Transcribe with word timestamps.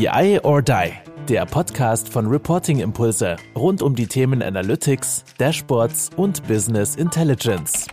BI 0.00 0.40
or 0.44 0.62
Die, 0.62 0.92
der 1.28 1.44
Podcast 1.44 2.08
von 2.08 2.26
Reporting 2.26 2.80
Impulse 2.80 3.36
rund 3.54 3.82
um 3.82 3.94
die 3.94 4.06
Themen 4.06 4.42
Analytics, 4.42 5.26
Dashboards 5.36 6.08
und 6.16 6.42
Business 6.48 6.96
Intelligence. 6.96 7.86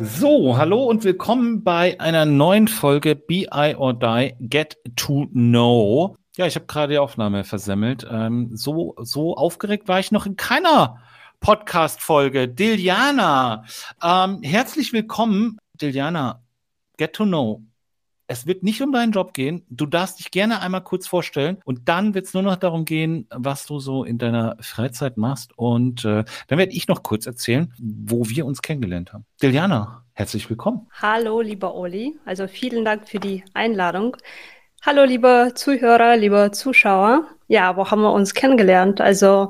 So, 0.00 0.56
hallo 0.56 0.82
und 0.82 1.04
willkommen 1.04 1.62
bei 1.62 2.00
einer 2.00 2.24
neuen 2.24 2.66
Folge 2.66 3.14
BI 3.14 3.76
or 3.76 3.94
Die 3.94 4.34
Get 4.40 4.78
to 4.96 5.26
Know. 5.26 6.16
Ja, 6.36 6.46
ich 6.46 6.56
habe 6.56 6.66
gerade 6.66 6.94
die 6.94 6.98
Aufnahme 6.98 7.44
versemmelt. 7.44 8.04
Ähm, 8.10 8.50
so, 8.56 8.96
so 9.00 9.36
aufgeregt 9.36 9.86
war 9.86 10.00
ich 10.00 10.10
noch 10.10 10.26
in 10.26 10.34
keiner 10.34 10.96
Podcast-Folge. 11.38 12.48
Diliana, 12.48 13.62
ähm, 14.02 14.40
herzlich 14.42 14.92
willkommen. 14.92 15.56
Diliana, 15.80 16.42
Get 16.96 17.12
to 17.12 17.22
Know 17.22 17.62
es 18.28 18.46
wird 18.46 18.62
nicht 18.62 18.80
um 18.82 18.92
deinen 18.92 19.12
Job 19.12 19.32
gehen. 19.32 19.64
Du 19.70 19.86
darfst 19.86 20.20
dich 20.20 20.30
gerne 20.30 20.60
einmal 20.60 20.84
kurz 20.84 21.06
vorstellen 21.06 21.56
und 21.64 21.88
dann 21.88 22.14
wird 22.14 22.26
es 22.26 22.34
nur 22.34 22.42
noch 22.42 22.56
darum 22.56 22.84
gehen, 22.84 23.26
was 23.30 23.66
du 23.66 23.80
so 23.80 24.04
in 24.04 24.18
deiner 24.18 24.56
Freizeit 24.60 25.16
machst. 25.16 25.56
Und 25.56 26.04
äh, 26.04 26.24
dann 26.46 26.58
werde 26.58 26.72
ich 26.72 26.88
noch 26.88 27.02
kurz 27.02 27.26
erzählen, 27.26 27.72
wo 27.78 28.28
wir 28.28 28.44
uns 28.44 28.60
kennengelernt 28.60 29.14
haben. 29.14 29.24
Diliana, 29.42 30.04
herzlich 30.12 30.48
willkommen. 30.50 30.86
Hallo, 30.92 31.40
lieber 31.40 31.74
Oli. 31.74 32.18
Also 32.26 32.46
vielen 32.46 32.84
Dank 32.84 33.08
für 33.08 33.18
die 33.18 33.44
Einladung. 33.54 34.16
Hallo, 34.82 35.04
liebe 35.04 35.52
Zuhörer, 35.54 36.16
liebe 36.16 36.50
Zuschauer. 36.52 37.26
Ja, 37.48 37.76
wo 37.78 37.90
haben 37.90 38.02
wir 38.02 38.12
uns 38.12 38.34
kennengelernt? 38.34 39.00
Also 39.00 39.48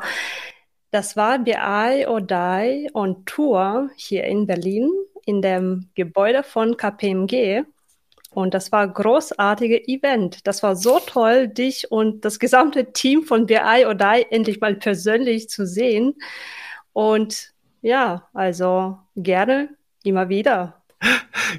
das 0.93 1.17
war 1.17 1.41
BI 1.41 2.07
Die 2.31 2.91
on 2.95 3.25
Tour 3.27 3.91
hier 3.97 4.23
in 4.25 4.47
Berlin 4.47 4.89
in 5.27 5.43
dem 5.43 5.91
Gebäude 5.97 6.45
von 6.45 6.77
KPMG. 6.77 7.65
Und 8.31 8.55
das 8.55 8.73
war 8.73 8.83
ein 8.83 8.93
großartiges 8.93 9.89
Event. 9.89 10.47
Das 10.47 10.63
war 10.63 10.77
so 10.77 11.01
toll, 11.05 11.49
dich 11.49 11.91
und 11.91 12.25
das 12.25 12.39
gesamte 12.39 12.93
Team 12.93 13.23
von 13.23 13.47
BI 13.47 13.87
oder 13.89 14.33
endlich 14.33 14.61
mal 14.61 14.77
persönlich 14.77 15.49
zu 15.49 15.67
sehen. 15.67 16.15
Und 16.93 17.53
ja, 17.81 18.29
also 18.35 18.99
gerne 19.17 19.71
immer 20.05 20.29
wieder. 20.29 20.83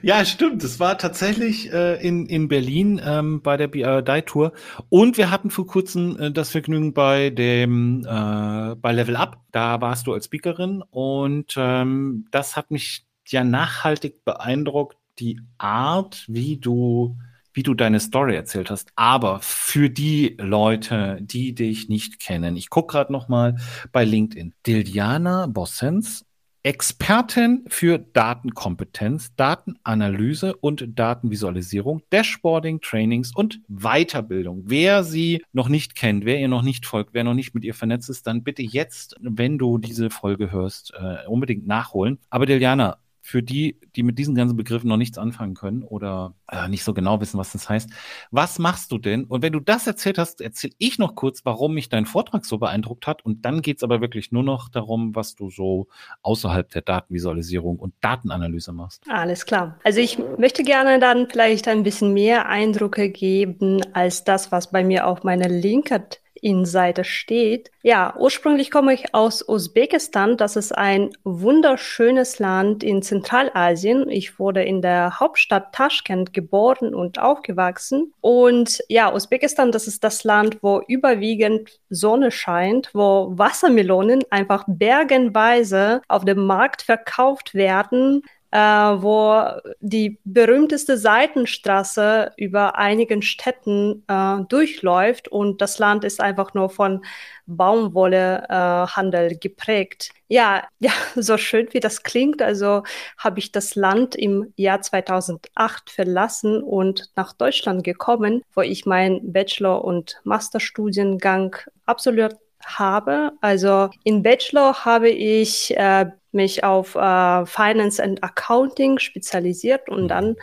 Ja, 0.04 0.24
stimmt. 0.24 0.64
Es 0.64 0.80
war 0.80 1.00
tatsächlich 1.00 1.74
äh, 1.74 1.96
in, 2.06 2.28
in 2.28 2.48
Berlin 2.48 3.02
ähm, 3.04 3.42
bei 3.42 3.58
der 3.58 3.68
BI 3.68 4.22
Tour. 4.22 4.54
Und 4.90 5.18
wir 5.18 5.32
hatten 5.32 5.50
vor 5.50 5.66
kurzem 5.66 6.16
äh, 6.20 6.32
das 6.32 6.52
Vergnügen 6.52 6.94
bei 6.94 7.32
dem 7.32 8.06
äh, 8.06 8.76
bei 8.76 8.92
Level 8.92 9.16
Up. 9.16 9.42
Da 9.52 9.82
warst 9.82 10.06
du 10.06 10.14
als 10.14 10.26
Speakerin 10.26 10.84
und 10.92 11.56
ähm, 11.58 12.28
das 12.30 12.56
hat 12.56 12.70
mich 12.70 13.08
ja 13.28 13.44
nachhaltig 13.44 14.24
beeindruckt, 14.26 14.98
die 15.20 15.40
Art, 15.58 16.26
wie 16.28 16.58
du, 16.58 17.18
wie 17.54 17.64
du 17.64 17.74
deine 17.74 18.00
Story 18.00 18.36
erzählt 18.36 18.70
hast. 18.70 18.92
Aber 18.96 19.40
für 19.42 19.90
die 19.90 20.36
Leute, 20.40 21.20
die 21.22 21.54
dich 21.54 21.90
nicht 21.90 22.20
kennen, 22.20 22.56
ich 22.56 22.70
gucke 22.70 22.94
gerade 22.94 23.12
noch 23.12 23.28
mal 23.28 23.56
bei 23.92 24.06
LinkedIn. 24.06 24.54
Diliana 24.66 25.48
Bossens, 25.48 26.26
Expertin 26.62 27.64
für 27.70 27.98
Datenkompetenz, 28.00 29.34
Datenanalyse 29.36 30.56
und 30.58 31.00
Datenvisualisierung, 31.00 32.02
Dashboarding, 32.10 32.82
Trainings 32.82 33.34
und 33.34 33.62
Weiterbildung. 33.70 34.64
Wer 34.66 35.06
sie 35.06 35.42
noch 35.54 35.70
nicht 35.70 35.96
kennt, 35.96 36.26
wer 36.26 36.38
ihr 36.38 36.50
noch 36.50 36.62
nicht 36.62 36.86
folgt, 36.86 37.14
wer 37.14 37.24
noch 37.24 37.34
nicht 37.34 37.56
mit 37.56 37.64
ihr 37.64 37.74
vernetzt 37.74 38.10
ist, 38.10 38.28
dann 38.28 38.44
bitte 38.44 38.62
jetzt, 38.62 39.16
wenn 39.22 39.58
du 39.58 39.78
diese 39.78 40.10
Folge 40.10 40.52
hörst, 40.52 40.94
äh, 40.94 41.26
unbedingt 41.28 41.66
nachholen. 41.66 42.20
Aber 42.30 42.46
Diliana, 42.46 42.98
für 43.30 43.44
die, 43.44 43.80
die 43.96 44.02
mit 44.02 44.18
diesen 44.18 44.34
ganzen 44.34 44.58
Begriffen 44.58 44.88
noch 44.88 44.98
nichts 44.98 45.20
anfangen 45.20 45.54
können 45.54 45.84
oder 45.84 46.34
äh, 46.52 46.68
nicht 46.68 46.84
so 46.84 46.96
genau 46.96 47.22
wissen, 47.22 47.38
was 47.38 47.52
das 47.52 47.70
heißt. 47.70 47.92
Was 48.32 48.58
machst 48.58 48.92
du 48.92 48.98
denn? 48.98 49.26
Und 49.26 49.44
wenn 49.44 49.54
du 49.54 49.60
das 49.60 49.86
erzählt 49.86 50.18
hast, 50.18 50.42
erzähle 50.42 50.74
ich 50.80 50.98
noch 50.98 51.14
kurz, 51.14 51.46
warum 51.46 51.76
mich 51.76 51.90
dein 51.90 52.08
Vortrag 52.08 52.44
so 52.44 52.58
beeindruckt 52.58 53.06
hat. 53.06 53.24
Und 53.24 53.46
dann 53.46 53.62
geht 53.62 53.78
es 53.78 53.84
aber 53.84 54.02
wirklich 54.02 54.32
nur 54.32 54.42
noch 54.42 54.68
darum, 54.68 55.14
was 55.16 55.36
du 55.36 55.52
so 55.52 55.90
außerhalb 56.24 56.72
der 56.72 56.82
Datenvisualisierung 56.82 57.78
und 57.78 57.94
Datenanalyse 58.02 58.74
machst. 58.74 59.04
Alles 59.08 59.46
klar. 59.46 59.78
Also 59.84 60.00
ich 60.00 60.18
möchte 60.40 60.64
gerne 60.64 61.00
dann 61.00 61.30
vielleicht 61.30 61.68
ein 61.68 61.84
bisschen 61.84 62.16
mehr 62.16 62.48
Eindrücke 62.48 63.12
geben 63.12 63.82
als 63.94 64.24
das, 64.24 64.52
was 64.52 64.72
bei 64.72 64.84
mir 64.84 65.06
auf 65.06 65.24
meiner 65.24 65.50
LinkedIn 65.50 66.18
Seite 66.66 67.04
steht. 67.04 67.72
Ja, 67.82 68.16
ursprünglich 68.18 68.72
komme 68.72 68.94
ich 68.94 69.14
aus 69.14 69.48
Usbekistan. 69.48 70.38
Das 70.38 70.56
ist 70.56 70.78
ein 70.78 71.12
wunderschönes 71.24 72.40
Land 72.40 72.84
in 72.84 73.02
Zentralasien. 73.02 74.10
Ich 74.10 74.40
wurde 74.40 74.64
in 74.64 74.82
der 74.82 75.20
Hauptstadt 75.20 75.74
Taschkent 75.74 76.34
geboren 76.34 76.94
und 76.94 77.20
aufgewachsen. 77.20 78.14
Und 78.22 78.80
ja, 78.90 79.14
Usbekistan, 79.14 79.72
das 79.72 79.88
ist 79.88 80.04
das 80.04 80.24
Land, 80.24 80.60
wo 80.62 80.82
überwiegend 80.88 81.80
Sonne 81.90 82.32
scheint, 82.32 82.90
wo 82.94 83.32
Wassermelonen 83.32 84.24
einfach 84.30 84.66
bergenweise 84.68 86.02
auf 86.08 86.26
dem 86.26 86.46
Markt 86.46 86.82
verkauft 86.82 87.54
werden 87.54 88.24
äh, 88.52 88.60
wo 88.60 89.44
die 89.80 90.20
berühmteste 90.24 90.98
Seitenstraße 90.98 92.32
über 92.38 92.78
einigen 92.78 93.22
Städten 93.22 94.04
äh, 94.08 94.38
durchläuft 94.48 95.28
und 95.28 95.62
das 95.62 95.78
Land 95.80 96.04
ist 96.04 96.20
einfach 96.20 96.54
nur 96.54 96.70
von 96.70 97.06
Baumwollehandel 97.46 99.32
äh, 99.32 99.36
geprägt. 99.36 100.12
Ja, 100.28 100.68
ja, 100.80 100.92
so 101.16 101.38
schön 101.38 101.68
wie 101.72 101.80
das 101.80 102.04
klingt, 102.04 102.42
also 102.42 102.84
habe 103.18 103.40
ich 103.40 103.52
das 103.52 103.76
Land 103.76 104.16
im 104.16 104.54
Jahr 104.56 104.82
2008 104.82 105.90
verlassen 105.90 106.64
und 106.64 107.10
nach 107.16 107.34
Deutschland 107.34 107.84
gekommen, 107.84 108.42
wo 108.54 108.62
ich 108.62 108.86
meinen 108.86 109.32
Bachelor- 109.32 109.84
und 109.84 110.22
Masterstudiengang 110.24 111.56
absolviert 111.86 112.38
habe. 112.66 113.32
Also 113.42 113.90
im 114.04 114.24
Bachelor 114.24 114.86
habe 114.86 115.10
ich 115.10 115.76
äh, 115.78 116.08
mich 116.32 116.64
auf 116.64 116.96
äh, 116.96 117.46
Finance 117.46 118.02
and 118.04 118.24
Accounting 118.24 119.00
spezialisiert 119.00 119.90
und 119.90 120.10
dann 120.10 120.36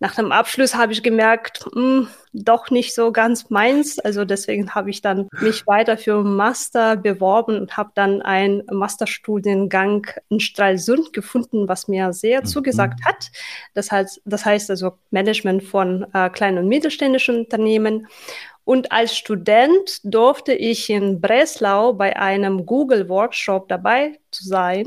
nach 0.00 0.14
dem 0.14 0.32
Abschluss 0.32 0.74
habe 0.74 0.92
ich 0.92 1.02
gemerkt, 1.02 1.64
mh, 1.74 1.80
hm, 1.80 2.08
doch 2.32 2.70
nicht 2.70 2.94
so 2.94 3.12
ganz 3.12 3.50
meins. 3.50 3.98
Also 3.98 4.24
deswegen 4.24 4.74
habe 4.74 4.90
ich 4.90 5.02
dann 5.02 5.28
mich 5.40 5.66
weiter 5.66 5.98
für 5.98 6.22
Master 6.22 6.96
beworben 6.96 7.56
und 7.56 7.76
habe 7.76 7.90
dann 7.94 8.22
einen 8.22 8.62
Masterstudiengang 8.70 10.06
in 10.30 10.40
Stralsund 10.40 11.12
gefunden, 11.12 11.68
was 11.68 11.88
mir 11.88 12.12
sehr 12.12 12.40
mhm. 12.40 12.46
zugesagt 12.46 13.04
hat. 13.04 13.30
Das 13.74 13.92
heißt, 13.92 14.22
das 14.24 14.44
heißt 14.44 14.70
also 14.70 14.98
Management 15.10 15.62
von 15.62 16.06
äh, 16.14 16.30
kleinen 16.30 16.58
und 16.58 16.68
mittelständischen 16.68 17.40
Unternehmen. 17.40 18.08
Und 18.64 18.92
als 18.92 19.16
Student 19.16 20.00
durfte 20.04 20.52
ich 20.54 20.88
in 20.88 21.20
Breslau 21.20 21.92
bei 21.92 22.16
einem 22.16 22.64
Google-Workshop 22.64 23.68
dabei 23.68 24.18
sein. 24.30 24.86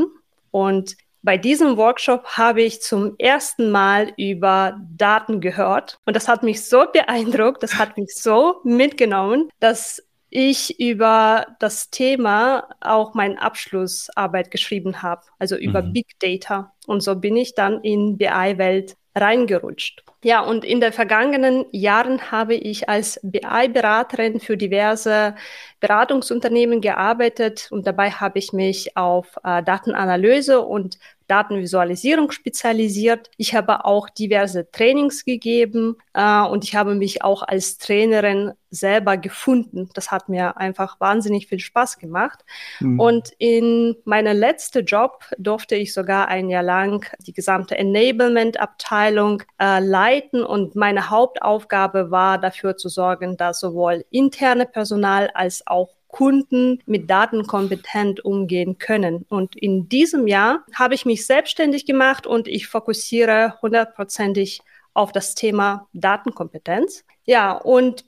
Und 0.51 0.95
bei 1.21 1.37
diesem 1.37 1.75
Workshop 1.75 2.23
habe 2.37 2.61
ich 2.61 2.81
zum 2.81 3.15
ersten 3.17 3.71
Mal 3.71 4.13
über 4.15 4.79
Daten 4.95 5.41
gehört. 5.41 5.97
Und 6.05 6.15
das 6.15 6.27
hat 6.27 6.43
mich 6.43 6.63
so 6.63 6.85
beeindruckt, 6.91 7.63
das 7.63 7.79
hat 7.79 7.97
mich 7.97 8.15
so 8.15 8.61
mitgenommen, 8.63 9.49
dass 9.59 10.03
ich 10.29 10.79
über 10.79 11.47
das 11.59 11.89
Thema 11.89 12.67
auch 12.81 13.13
meine 13.13 13.41
Abschlussarbeit 13.41 14.51
geschrieben 14.51 15.01
habe, 15.01 15.23
also 15.39 15.55
über 15.55 15.81
mhm. 15.81 15.93
Big 15.93 16.19
Data. 16.19 16.73
Und 16.87 17.01
so 17.01 17.15
bin 17.15 17.35
ich 17.37 17.55
dann 17.55 17.81
in 17.81 18.17
BI-Welt 18.17 18.95
reingerutscht. 19.15 20.03
Ja, 20.23 20.41
und 20.41 20.65
in 20.65 20.81
den 20.81 20.91
vergangenen 20.91 21.65
Jahren 21.71 22.31
habe 22.31 22.55
ich 22.55 22.89
als 22.89 23.19
BI-Beraterin 23.23 24.39
für 24.39 24.57
diverse 24.57 25.35
Beratungsunternehmen 25.79 26.81
gearbeitet 26.81 27.67
und 27.71 27.87
dabei 27.87 28.11
habe 28.11 28.39
ich 28.39 28.51
mich 28.51 28.97
auf 28.97 29.37
äh, 29.43 29.63
Datenanalyse 29.63 30.61
und 30.61 30.97
Datenvisualisierung 31.27 32.31
spezialisiert. 32.31 33.29
Ich 33.37 33.55
habe 33.55 33.85
auch 33.85 34.09
diverse 34.09 34.69
Trainings 34.71 35.25
gegeben 35.25 35.97
äh, 36.13 36.41
und 36.41 36.63
ich 36.63 36.75
habe 36.75 36.95
mich 36.95 37.23
auch 37.23 37.43
als 37.43 37.77
Trainerin 37.77 38.53
selber 38.69 39.17
gefunden. 39.17 39.89
Das 39.93 40.11
hat 40.11 40.29
mir 40.29 40.57
einfach 40.57 40.99
wahnsinnig 40.99 41.47
viel 41.47 41.59
Spaß 41.59 41.97
gemacht. 41.97 42.43
Mhm. 42.79 42.99
Und 42.99 43.31
in 43.37 43.95
meinem 44.03 44.37
letzten 44.37 44.85
Job 44.85 45.23
durfte 45.37 45.75
ich 45.75 45.93
sogar 45.93 46.27
ein 46.27 46.49
Jahr 46.49 46.63
lang 46.63 47.05
die 47.19 47.33
gesamte 47.33 47.77
Enablement-Abteilung 47.77 49.43
äh, 49.59 49.79
leiten 49.79 50.43
und 50.43 50.75
meine 50.75 51.09
Hauptaufgabe 51.09 52.11
war 52.11 52.37
dafür 52.37 52.77
zu 52.77 52.89
sorgen, 52.89 53.37
dass 53.37 53.59
sowohl 53.59 54.05
interne 54.11 54.65
Personal 54.65 55.29
als 55.33 55.65
auch 55.65 55.94
Kunden 56.15 56.81
mit 56.85 57.09
Daten 57.09 57.45
kompetent 57.45 58.23
umgehen 58.23 58.77
können. 58.77 59.25
Und 59.27 59.57
in 59.57 59.89
diesem 59.89 60.27
Jahr 60.27 60.63
habe 60.73 60.93
ich 60.93 61.05
mich 61.05 61.25
selbstständig 61.25 61.85
gemacht 61.85 62.25
und 62.25 62.47
ich 62.47 62.67
fokussiere 62.67 63.55
hundertprozentig 63.61 64.61
auf 64.93 65.11
das 65.11 65.35
Thema 65.35 65.89
Datenkompetenz. 65.91 67.03
Ja, 67.25 67.51
und 67.51 68.05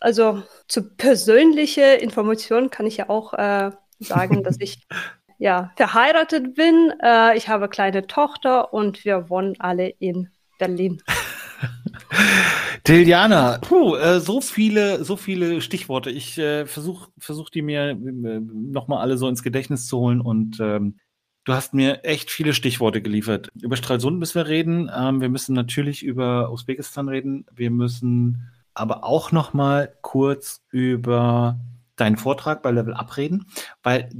also 0.00 0.42
zu 0.68 0.90
persönliche 0.90 1.80
Informationen 1.80 2.68
kann 2.68 2.86
ich 2.86 2.98
ja 2.98 3.08
auch 3.08 3.32
äh, 3.32 3.70
sagen, 4.00 4.42
dass 4.42 4.56
ich 4.60 4.86
ja 5.38 5.72
verheiratet 5.76 6.54
bin. 6.56 6.92
Äh, 7.02 7.38
ich 7.38 7.48
habe 7.48 7.64
eine 7.64 7.70
kleine 7.70 8.06
Tochter 8.06 8.74
und 8.74 9.06
wir 9.06 9.30
wohnen 9.30 9.56
alle 9.60 9.88
in 9.88 10.28
Berlin. 10.58 11.02
Tiljana, 12.84 13.58
puh, 13.58 13.96
äh, 13.96 14.20
so 14.20 14.40
viele, 14.40 15.04
so 15.04 15.16
viele 15.16 15.60
Stichworte. 15.60 16.10
Ich 16.10 16.38
äh, 16.38 16.66
versuche 16.66 17.10
versuch 17.18 17.50
die 17.50 17.62
mir 17.62 17.90
äh, 17.90 17.94
nochmal 17.94 19.00
alle 19.00 19.18
so 19.18 19.28
ins 19.28 19.42
Gedächtnis 19.42 19.86
zu 19.86 19.98
holen 19.98 20.20
und 20.20 20.58
ähm, 20.60 20.98
du 21.44 21.52
hast 21.52 21.74
mir 21.74 22.04
echt 22.04 22.30
viele 22.30 22.54
Stichworte 22.54 23.02
geliefert. 23.02 23.48
Über 23.60 23.76
Stralsund 23.76 24.18
müssen 24.18 24.36
wir 24.36 24.46
reden. 24.46 24.90
Ähm, 24.94 25.20
wir 25.20 25.28
müssen 25.28 25.54
natürlich 25.54 26.02
über 26.02 26.50
Usbekistan 26.50 27.08
reden. 27.08 27.46
Wir 27.54 27.70
müssen 27.70 28.50
aber 28.74 29.04
auch 29.04 29.32
nochmal 29.32 29.94
kurz 30.00 30.62
über 30.70 31.60
deinen 31.96 32.16
Vortrag 32.16 32.62
bei 32.62 32.70
Level 32.70 32.94
Up 32.94 33.16
reden, 33.16 33.46
weil 33.82 34.10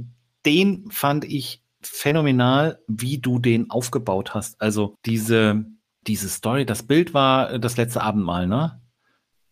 den 0.45 0.89
fand 0.91 1.25
ich 1.25 1.63
phänomenal, 1.81 2.79
wie 2.87 3.17
du 3.17 3.39
den 3.39 3.71
aufgebaut 3.71 4.33
hast. 4.35 4.61
Also 4.61 4.95
diese 5.05 5.65
diese 6.07 6.29
Story, 6.29 6.65
das 6.65 6.83
Bild 6.83 7.13
war 7.13 7.51
äh, 7.51 7.59
das 7.59 7.77
letzte 7.77 8.01
Abendmahl, 8.01 8.47
ne? 8.47 8.81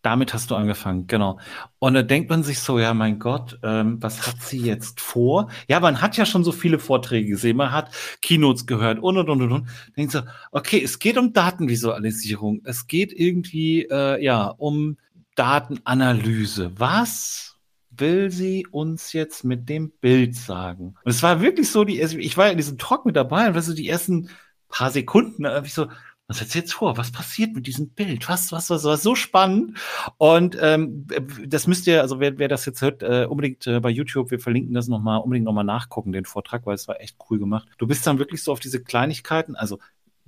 Damit 0.01 0.33
hast 0.33 0.49
du 0.49 0.55
angefangen, 0.55 1.07
genau. 1.07 1.39
Und 1.77 1.93
da 1.93 2.03
denkt 2.03 2.29
man 2.29 2.41
sich 2.41 2.59
so, 2.59 2.79
ja, 2.79 2.93
mein 2.93 3.19
Gott, 3.19 3.59
ähm, 3.63 4.01
was 4.01 4.25
hat 4.25 4.41
sie 4.41 4.59
jetzt 4.59 5.01
vor? 5.01 5.49
Ja, 5.67 5.81
man 5.81 6.01
hat 6.01 6.15
ja 6.15 6.25
schon 6.25 6.45
so 6.45 6.53
viele 6.53 6.79
Vorträge 6.79 7.27
gesehen, 7.27 7.57
man 7.57 7.73
hat 7.73 7.93
Keynotes 8.21 8.65
gehört 8.65 8.99
und 8.99 9.17
und 9.17 9.29
und 9.29 9.41
und 9.41 9.51
und. 9.51 9.69
Denkt 9.97 10.13
so, 10.13 10.21
okay, 10.51 10.81
es 10.81 10.99
geht 10.99 11.17
um 11.17 11.33
Datenvisualisierung, 11.33 12.61
es 12.63 12.87
geht 12.87 13.11
irgendwie 13.11 13.87
äh, 13.91 14.23
ja 14.23 14.47
um 14.47 14.97
Datenanalyse. 15.35 16.71
Was 16.79 17.57
will 17.89 18.31
sie 18.31 18.65
uns 18.71 19.11
jetzt 19.11 19.43
mit 19.43 19.67
dem 19.67 19.91
Bild 19.91 20.35
sagen? 20.35 20.95
Und 21.03 21.11
es 21.11 21.21
war 21.23 21.41
wirklich 21.41 21.69
so, 21.69 21.83
die, 21.83 21.99
ich 22.01 22.37
war 22.37 22.45
ja 22.45 22.51
in 22.51 22.57
diesem 22.57 22.77
Talk 22.77 23.05
mit 23.05 23.17
dabei 23.17 23.49
und 23.49 23.55
weißt 23.55 23.67
du, 23.67 23.73
die 23.73 23.89
ersten 23.89 24.29
paar 24.69 24.91
Sekunden, 24.91 25.45
ich 25.65 25.73
so, 25.73 25.87
was 26.29 26.39
jetzt 26.39 26.53
jetzt 26.53 26.73
vor? 26.73 26.95
Was 26.95 27.11
passiert 27.11 27.55
mit 27.55 27.65
diesem 27.65 27.89
Bild? 27.89 28.29
Was, 28.29 28.51
was, 28.51 28.69
was, 28.69 28.83
was 28.83 29.01
so 29.01 29.15
spannend? 29.15 29.77
Und 30.17 30.55
ähm, 30.61 31.07
das 31.45 31.65
müsst 31.65 31.87
ihr, 31.87 32.01
also 32.01 32.19
wer, 32.19 32.37
wer 32.37 32.47
das 32.47 32.65
jetzt 32.65 32.81
hört, 32.81 33.01
äh, 33.01 33.25
unbedingt 33.27 33.65
äh, 33.65 33.79
bei 33.79 33.89
YouTube, 33.89 34.29
wir 34.29 34.39
verlinken 34.39 34.75
das 34.75 34.87
nochmal, 34.87 35.19
unbedingt 35.21 35.45
nochmal 35.45 35.63
nachgucken, 35.63 36.11
den 36.11 36.25
Vortrag, 36.25 36.67
weil 36.67 36.75
es 36.75 36.87
war 36.87 37.01
echt 37.01 37.17
cool 37.29 37.39
gemacht. 37.39 37.67
Du 37.79 37.87
bist 37.87 38.05
dann 38.05 38.19
wirklich 38.19 38.43
so 38.43 38.51
auf 38.51 38.59
diese 38.59 38.83
Kleinigkeiten, 38.83 39.55
also 39.55 39.79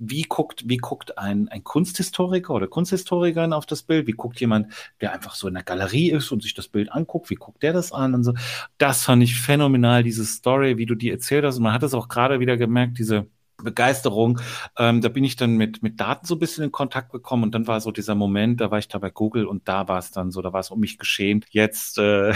wie 0.04 0.22
guckt, 0.22 0.64
wie 0.66 0.78
guckt 0.78 1.16
ein, 1.16 1.48
ein 1.48 1.62
Kunsthistoriker 1.62 2.52
oder 2.54 2.66
Kunsthistorikerin 2.66 3.52
auf 3.52 3.66
das 3.66 3.84
Bild? 3.84 4.08
Wie 4.08 4.12
guckt 4.12 4.40
jemand, 4.40 4.72
der 5.00 5.12
einfach 5.12 5.36
so 5.36 5.46
in 5.46 5.54
der 5.54 5.62
Galerie 5.62 6.10
ist 6.10 6.32
und 6.32 6.42
sich 6.42 6.54
das 6.54 6.66
Bild 6.66 6.90
anguckt? 6.90 7.30
Wie 7.30 7.36
guckt 7.36 7.62
der 7.62 7.72
das 7.72 7.92
an? 7.92 8.14
Und 8.14 8.24
so. 8.24 8.34
Das 8.78 9.04
fand 9.04 9.22
ich 9.22 9.40
phänomenal, 9.40 10.02
diese 10.02 10.24
Story, 10.24 10.76
wie 10.76 10.86
du 10.86 10.96
die 10.96 11.10
erzählt 11.10 11.44
hast. 11.44 11.58
Und 11.58 11.62
man 11.62 11.72
hat 11.72 11.84
es 11.84 11.94
auch 11.94 12.08
gerade 12.08 12.40
wieder 12.40 12.56
gemerkt, 12.56 12.98
diese, 12.98 13.28
Begeisterung. 13.62 14.40
Ähm, 14.78 15.00
da 15.00 15.08
bin 15.08 15.24
ich 15.24 15.36
dann 15.36 15.56
mit, 15.56 15.82
mit 15.82 16.00
Daten 16.00 16.26
so 16.26 16.34
ein 16.34 16.38
bisschen 16.38 16.64
in 16.64 16.72
Kontakt 16.72 17.12
gekommen 17.12 17.44
und 17.44 17.54
dann 17.54 17.66
war 17.66 17.80
so 17.80 17.90
dieser 17.90 18.14
Moment, 18.14 18.60
da 18.60 18.70
war 18.70 18.78
ich 18.78 18.88
da 18.88 18.98
bei 18.98 19.10
Google 19.10 19.46
und 19.46 19.68
da 19.68 19.88
war 19.88 19.98
es 19.98 20.10
dann 20.10 20.30
so, 20.30 20.42
da 20.42 20.52
war 20.52 20.60
es 20.60 20.70
um 20.70 20.80
mich 20.80 20.98
geschehen. 20.98 21.44
Jetzt 21.50 21.98
äh, 21.98 22.34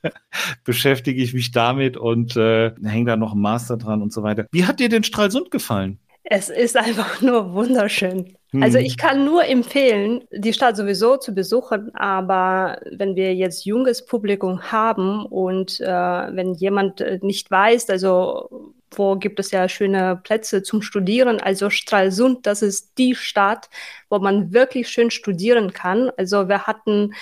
beschäftige 0.64 1.22
ich 1.22 1.34
mich 1.34 1.50
damit 1.50 1.96
und 1.96 2.36
äh, 2.36 2.72
hänge 2.82 3.06
da 3.06 3.16
noch 3.16 3.32
ein 3.32 3.40
Master 3.40 3.76
dran 3.76 4.02
und 4.02 4.12
so 4.12 4.22
weiter. 4.22 4.46
Wie 4.52 4.66
hat 4.66 4.80
dir 4.80 4.88
denn 4.88 5.04
Stralsund 5.04 5.50
gefallen? 5.50 5.98
Es 6.30 6.50
ist 6.50 6.76
einfach 6.76 7.20
nur 7.22 7.54
wunderschön. 7.54 8.36
Hm. 8.50 8.62
Also 8.62 8.78
ich 8.78 8.96
kann 8.96 9.24
nur 9.24 9.44
empfehlen, 9.44 10.24
die 10.30 10.52
Stadt 10.52 10.76
sowieso 10.76 11.16
zu 11.16 11.34
besuchen, 11.34 11.94
aber 11.94 12.80
wenn 12.96 13.16
wir 13.16 13.34
jetzt 13.34 13.64
junges 13.64 14.04
Publikum 14.04 14.62
haben 14.70 15.24
und 15.26 15.80
äh, 15.80 15.86
wenn 15.86 16.54
jemand 16.54 17.00
äh, 17.00 17.18
nicht 17.22 17.50
weiß, 17.50 17.90
also 17.90 18.74
wo 18.94 19.16
gibt 19.16 19.40
es 19.40 19.50
ja 19.50 19.68
schöne 19.68 20.20
Plätze 20.22 20.62
zum 20.62 20.82
Studieren. 20.82 21.40
Also 21.40 21.70
Stralsund, 21.70 22.46
das 22.46 22.62
ist 22.62 22.92
die 22.98 23.14
Stadt, 23.14 23.68
wo 24.10 24.18
man 24.18 24.52
wirklich 24.52 24.88
schön 24.88 25.10
studieren 25.10 25.72
kann. 25.72 26.10
Also 26.16 26.48
wir 26.48 26.66
hatten 26.66 27.14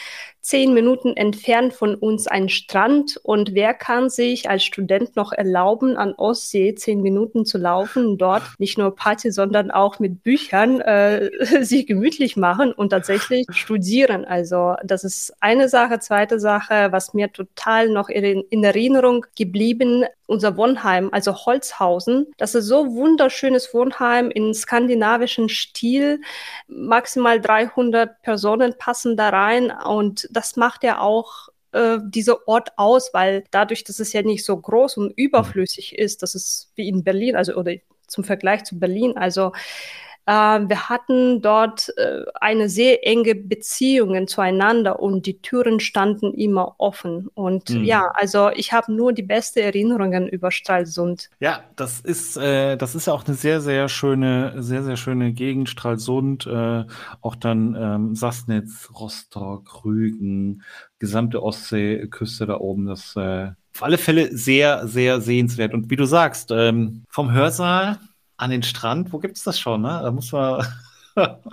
zehn 0.46 0.74
Minuten 0.74 1.16
entfernt 1.16 1.72
von 1.72 1.96
uns 1.96 2.28
einen 2.28 2.48
Strand 2.48 3.18
und 3.24 3.54
wer 3.54 3.74
kann 3.74 4.08
sich 4.08 4.48
als 4.48 4.62
Student 4.62 5.16
noch 5.16 5.32
erlauben, 5.32 5.96
an 5.96 6.14
Ostsee 6.16 6.76
zehn 6.76 7.02
Minuten 7.02 7.44
zu 7.44 7.58
laufen, 7.58 8.16
dort 8.16 8.44
nicht 8.58 8.78
nur 8.78 8.94
Party, 8.94 9.32
sondern 9.32 9.72
auch 9.72 9.98
mit 9.98 10.22
Büchern 10.22 10.80
äh, 10.80 11.30
sich 11.64 11.88
gemütlich 11.88 12.36
machen 12.36 12.72
und 12.72 12.90
tatsächlich 12.90 13.46
studieren. 13.50 14.24
Also 14.24 14.76
das 14.84 15.02
ist 15.02 15.34
eine 15.40 15.68
Sache. 15.68 15.98
Zweite 15.98 16.38
Sache, 16.38 16.92
was 16.92 17.12
mir 17.12 17.32
total 17.32 17.88
noch 17.88 18.08
in 18.08 18.62
Erinnerung 18.62 19.26
geblieben, 19.36 20.04
unser 20.26 20.56
Wohnheim, 20.56 21.08
also 21.12 21.34
Holzhausen. 21.34 22.26
Das 22.36 22.54
ist 22.54 22.66
so 22.66 22.94
wunderschönes 22.94 23.72
Wohnheim 23.72 24.30
in 24.30 24.54
skandinavischen 24.54 25.48
Stil 25.48 26.20
maximal 26.76 27.40
300 27.40 28.22
Personen 28.22 28.74
passen 28.78 29.16
da 29.16 29.30
rein 29.30 29.70
und 29.70 30.28
das 30.30 30.56
macht 30.56 30.84
ja 30.84 31.00
auch 31.00 31.48
äh, 31.72 31.98
dieser 32.02 32.46
Ort 32.46 32.70
aus, 32.76 33.12
weil 33.12 33.44
dadurch, 33.50 33.84
dass 33.84 34.00
es 34.00 34.12
ja 34.12 34.22
nicht 34.22 34.44
so 34.44 34.56
groß 34.56 34.96
und 34.98 35.12
überflüssig 35.16 35.98
ist, 35.98 36.22
das 36.22 36.34
ist 36.34 36.72
wie 36.74 36.88
in 36.88 37.04
Berlin, 37.04 37.36
also 37.36 37.54
oder 37.54 37.72
zum 38.06 38.24
Vergleich 38.24 38.64
zu 38.64 38.78
Berlin, 38.78 39.16
also 39.16 39.52
wir 40.32 40.88
hatten 40.88 41.40
dort 41.40 41.92
äh, 41.96 42.24
eine 42.34 42.68
sehr 42.68 43.06
enge 43.06 43.36
Beziehung 43.36 44.26
zueinander 44.26 44.98
und 44.98 45.24
die 45.26 45.40
Türen 45.40 45.78
standen 45.78 46.34
immer 46.34 46.74
offen. 46.78 47.28
Und 47.34 47.70
mhm. 47.70 47.84
ja, 47.84 48.10
also 48.14 48.50
ich 48.50 48.72
habe 48.72 48.92
nur 48.92 49.12
die 49.12 49.22
beste 49.22 49.62
Erinnerungen 49.62 50.28
über 50.28 50.50
Stralsund. 50.50 51.30
Ja, 51.38 51.60
das 51.76 52.00
ist, 52.00 52.36
äh, 52.36 52.76
das 52.76 52.96
ist 52.96 53.06
ja 53.06 53.12
auch 53.12 53.24
eine 53.24 53.36
sehr, 53.36 53.60
sehr 53.60 53.88
schöne, 53.88 54.54
sehr, 54.62 54.82
sehr 54.82 54.96
schöne 54.96 55.32
Gegend, 55.32 55.68
Stralsund, 55.68 56.46
äh, 56.46 56.84
auch 57.20 57.36
dann 57.36 57.76
ähm, 57.78 58.14
Sassnitz, 58.16 58.90
Rostock, 58.98 59.84
Rügen, 59.84 60.62
gesamte 60.98 61.42
Ostseeküste 61.42 62.46
da 62.46 62.58
oben. 62.58 62.86
Das 62.86 63.14
äh, 63.14 63.50
auf 63.76 63.82
alle 63.82 63.98
Fälle 63.98 64.36
sehr, 64.36 64.88
sehr 64.88 65.20
sehenswert. 65.20 65.74
Und 65.74 65.90
wie 65.90 65.96
du 65.96 66.06
sagst, 66.06 66.50
ähm, 66.50 67.04
vom 67.08 67.32
Hörsaal 67.32 67.98
an 68.36 68.50
den 68.50 68.62
Strand, 68.62 69.12
wo 69.12 69.18
gibt 69.18 69.36
es 69.36 69.44
das 69.44 69.58
schon? 69.58 69.82
Ne? 69.82 70.00
Da 70.02 70.10
muss 70.10 70.32
man, 70.32 70.64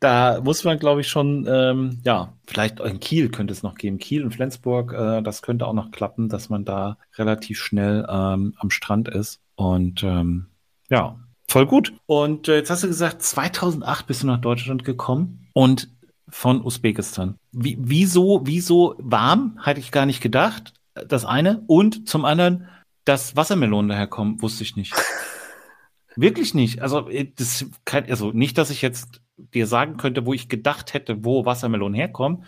da 0.00 0.40
muss 0.42 0.64
man, 0.64 0.78
glaube 0.78 1.00
ich, 1.00 1.08
schon, 1.08 1.46
ähm, 1.48 2.00
ja, 2.04 2.32
vielleicht 2.46 2.80
in 2.80 3.00
Kiel 3.00 3.30
könnte 3.30 3.52
es 3.52 3.62
noch 3.62 3.76
geben. 3.76 3.98
Kiel 3.98 4.24
und 4.24 4.32
Flensburg, 4.32 4.92
äh, 4.92 5.22
das 5.22 5.42
könnte 5.42 5.66
auch 5.66 5.72
noch 5.72 5.90
klappen, 5.90 6.28
dass 6.28 6.48
man 6.48 6.64
da 6.64 6.98
relativ 7.16 7.60
schnell 7.60 8.06
ähm, 8.08 8.54
am 8.58 8.70
Strand 8.70 9.08
ist. 9.08 9.40
Und 9.54 10.02
ähm, 10.02 10.46
ja, 10.90 11.18
voll 11.48 11.66
gut. 11.66 11.92
Und 12.06 12.48
äh, 12.48 12.56
jetzt 12.56 12.70
hast 12.70 12.84
du 12.84 12.88
gesagt, 12.88 13.22
2008 13.22 14.06
bist 14.06 14.22
du 14.22 14.26
nach 14.26 14.40
Deutschland 14.40 14.84
gekommen 14.84 15.48
und 15.54 15.88
von 16.28 16.62
Usbekistan. 16.62 17.38
Wie, 17.52 17.78
wieso, 17.80 18.42
wieso 18.44 18.96
warm? 18.98 19.58
Hätte 19.62 19.80
ich 19.80 19.92
gar 19.92 20.06
nicht 20.06 20.20
gedacht. 20.20 20.74
Das 21.08 21.24
eine. 21.24 21.62
Und 21.66 22.08
zum 22.08 22.24
anderen, 22.24 22.68
dass 23.04 23.36
Wassermelonen 23.36 23.88
daherkommen, 23.88 24.42
wusste 24.42 24.64
ich 24.64 24.76
nicht. 24.76 24.94
Wirklich 26.16 26.54
nicht. 26.54 26.80
Also, 26.80 27.08
äh, 27.08 27.30
das 27.34 27.66
kann, 27.84 28.04
also 28.06 28.32
nicht, 28.32 28.58
dass 28.58 28.70
ich 28.70 28.82
jetzt 28.82 29.20
dir 29.36 29.66
sagen 29.66 29.96
könnte, 29.96 30.26
wo 30.26 30.32
ich 30.32 30.48
gedacht 30.48 30.94
hätte, 30.94 31.24
wo 31.24 31.44
Wassermelonen 31.44 31.94
herkommen. 31.94 32.44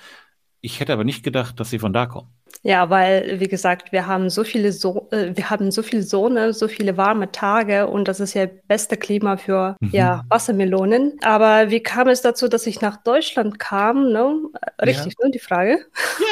Ich 0.61 0.81
hätte 0.81 0.93
aber 0.93 1.05
nicht 1.05 1.23
gedacht, 1.23 1.61
dass 1.61 1.71
sie 1.71 1.79
von 1.79 1.93
da 1.93 2.07
kommen. 2.07 2.29
Ja, 2.63 2.91
weil, 2.91 3.41
wie 3.41 3.49
gesagt, 3.49 3.93
wir 3.93 4.07
haben 4.07 4.31
so 4.31 4.45
viele 4.45 4.73
so 4.73 5.09
äh, 5.11 5.33
wir 5.35 5.51
haben 5.51 5.71
so 5.71 5.83
viel 5.83 6.03
Sonne, 6.03 6.53
so 6.53 6.69
viele 6.69 6.97
warme 6.97 7.31
Tage 7.33 7.87
und 7.87 8.09
das 8.09 8.21
ist 8.21 8.35
ja 8.35 8.47
beste 8.67 8.97
Klima 8.97 9.37
für 9.37 9.77
mhm. 9.81 9.91
ja, 9.93 10.25
Wassermelonen. 10.29 11.19
Aber 11.23 11.71
wie 11.71 11.81
kam 11.81 12.09
es 12.09 12.23
dazu, 12.23 12.49
dass 12.49 12.67
ich 12.67 12.81
nach 12.81 12.97
Deutschland 12.99 13.59
kam? 13.59 14.13
Ne? 14.13 14.37
Richtig, 14.83 15.15
ja. 15.19 15.27
ne, 15.27 15.31
die 15.33 15.39
Frage? 15.39 15.79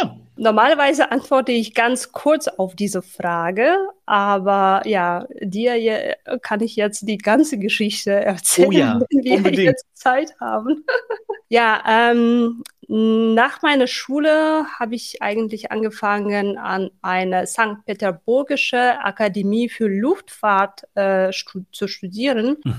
Ja. 0.03 0.17
Normalerweise 0.39 1.11
antworte 1.11 1.53
ich 1.53 1.75
ganz 1.75 2.13
kurz 2.13 2.47
auf 2.47 2.75
diese 2.75 3.01
Frage, 3.01 3.75
aber 4.05 4.83
ja, 4.85 5.27
dir 5.41 6.15
kann 6.43 6.61
ich 6.61 6.77
jetzt 6.77 7.09
die 7.09 7.17
ganze 7.17 7.59
Geschichte 7.59 8.13
erzählen, 8.13 8.69
oh 8.69 8.73
ja, 8.73 9.01
wenn 9.11 9.25
wir 9.25 9.37
unbedingt. 9.37 9.63
jetzt 9.63 9.87
Zeit 9.95 10.35
haben. 10.39 10.85
ja, 11.49 11.83
ähm, 11.89 12.63
nach 12.89 13.63
meiner 13.63 13.87
Schule 13.87 14.67
habe 14.79 14.95
ich 14.95 15.21
eigentlich 15.21 15.73
angefangen, 15.73 16.59
an 16.59 16.91
eine 17.03 17.47
St. 17.47 17.85
Peterburgische 17.85 19.01
Akademie 19.01 19.69
für 19.69 19.89
Luftfahrt 19.89 20.83
äh, 20.97 21.33
stu 21.33 21.63
zu 21.73 21.89
studieren. 21.89 22.57
Mhm. 22.65 22.77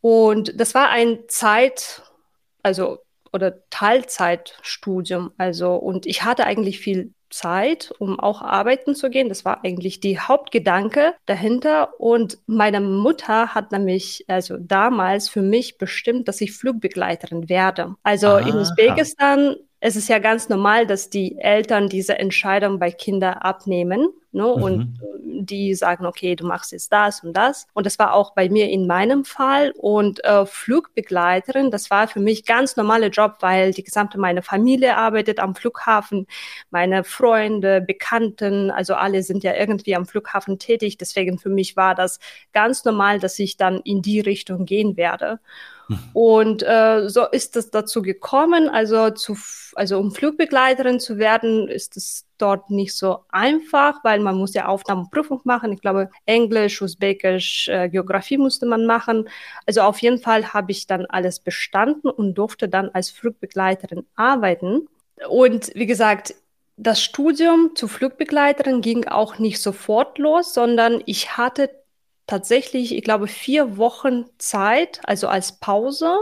Und 0.00 0.60
das 0.60 0.74
war 0.74 0.90
ein 0.90 1.20
Zeit, 1.28 2.02
also 2.62 2.98
oder 3.32 3.68
Teilzeitstudium. 3.70 5.32
Also, 5.38 5.74
und 5.74 6.06
ich 6.06 6.24
hatte 6.24 6.44
eigentlich 6.44 6.78
viel 6.78 7.13
Zeit, 7.30 7.92
um 7.98 8.18
auch 8.20 8.42
arbeiten 8.42 8.94
zu 8.94 9.10
gehen. 9.10 9.28
Das 9.28 9.44
war 9.44 9.64
eigentlich 9.64 10.00
die 10.00 10.18
Hauptgedanke 10.18 11.14
dahinter. 11.26 12.00
Und 12.00 12.38
meine 12.46 12.80
Mutter 12.80 13.54
hat 13.54 13.72
nämlich 13.72 14.24
also 14.28 14.56
damals 14.58 15.28
für 15.28 15.42
mich 15.42 15.78
bestimmt, 15.78 16.28
dass 16.28 16.40
ich 16.40 16.52
Flugbegleiterin 16.52 17.48
werde. 17.48 17.96
Also 18.02 18.28
Aha. 18.28 18.48
in 18.48 18.56
Usbekistan 18.56 19.56
es 19.86 19.96
ist 19.96 20.08
ja 20.08 20.18
ganz 20.18 20.48
normal, 20.48 20.86
dass 20.86 21.10
die 21.10 21.36
Eltern 21.36 21.90
diese 21.90 22.18
Entscheidung 22.18 22.78
bei 22.78 22.90
Kindern 22.90 23.34
abnehmen 23.34 24.08
ne? 24.32 24.42
Mhm. 24.42 24.62
und 24.62 25.00
die 25.22 25.74
sagen, 25.74 26.06
okay, 26.06 26.36
du 26.36 26.46
machst 26.46 26.72
jetzt 26.72 26.90
das 26.90 27.22
und 27.22 27.34
das. 27.34 27.66
Und 27.74 27.84
das 27.84 27.98
war 27.98 28.14
auch 28.14 28.32
bei 28.32 28.48
mir 28.48 28.70
in 28.70 28.86
meinem 28.86 29.26
Fall. 29.26 29.74
Und 29.76 30.24
äh, 30.24 30.46
Flugbegleiterin, 30.46 31.70
das 31.70 31.90
war 31.90 32.08
für 32.08 32.20
mich 32.20 32.46
ganz 32.46 32.76
normaler 32.76 33.08
Job, 33.08 33.36
weil 33.40 33.72
die 33.74 33.84
gesamte 33.84 34.18
meine 34.18 34.40
Familie 34.40 34.96
arbeitet 34.96 35.38
am 35.38 35.54
Flughafen, 35.54 36.28
meine 36.70 37.04
Freunde, 37.04 37.82
Bekannten, 37.82 38.70
also 38.70 38.94
alle 38.94 39.22
sind 39.22 39.44
ja 39.44 39.52
irgendwie 39.54 39.94
am 39.96 40.06
Flughafen 40.06 40.58
tätig. 40.58 40.96
Deswegen 40.96 41.38
für 41.38 41.50
mich 41.50 41.76
war 41.76 41.94
das 41.94 42.20
ganz 42.54 42.86
normal, 42.86 43.18
dass 43.18 43.38
ich 43.38 43.58
dann 43.58 43.80
in 43.80 44.00
die 44.00 44.20
Richtung 44.20 44.64
gehen 44.64 44.96
werde. 44.96 45.40
Und 46.12 46.62
äh, 46.62 47.08
so 47.08 47.26
ist 47.26 47.56
es 47.56 47.70
dazu 47.70 48.02
gekommen. 48.02 48.68
Also, 48.68 49.10
zu, 49.10 49.36
also 49.74 49.98
um 49.98 50.12
Flugbegleiterin 50.12 51.00
zu 51.00 51.18
werden, 51.18 51.68
ist 51.68 51.96
es 51.96 52.24
dort 52.38 52.70
nicht 52.70 52.94
so 52.96 53.20
einfach, 53.28 54.02
weil 54.02 54.20
man 54.20 54.36
muss 54.36 54.54
ja 54.54 54.66
Aufnahmeprüfung 54.66 55.40
machen. 55.44 55.72
Ich 55.72 55.80
glaube, 55.80 56.10
Englisch, 56.26 56.80
Usbekisch, 56.82 57.68
äh, 57.68 57.88
Geografie 57.88 58.38
musste 58.38 58.66
man 58.66 58.86
machen. 58.86 59.28
Also 59.66 59.82
auf 59.82 59.98
jeden 59.98 60.18
Fall 60.18 60.52
habe 60.52 60.72
ich 60.72 60.86
dann 60.86 61.06
alles 61.06 61.40
bestanden 61.40 62.10
und 62.10 62.34
durfte 62.34 62.68
dann 62.68 62.90
als 62.90 63.10
Flugbegleiterin 63.10 64.06
arbeiten. 64.16 64.88
Und 65.28 65.70
wie 65.74 65.86
gesagt, 65.86 66.34
das 66.76 67.02
Studium 67.02 67.70
zur 67.76 67.88
Flugbegleiterin 67.88 68.80
ging 68.80 69.06
auch 69.06 69.38
nicht 69.38 69.62
sofort 69.62 70.18
los, 70.18 70.54
sondern 70.54 71.02
ich 71.06 71.36
hatte 71.36 71.70
tatsächlich, 72.26 72.94
ich 72.94 73.04
glaube, 73.04 73.26
vier 73.26 73.76
Wochen 73.76 74.24
Zeit, 74.38 75.00
also 75.04 75.28
als 75.28 75.58
Pause, 75.60 76.16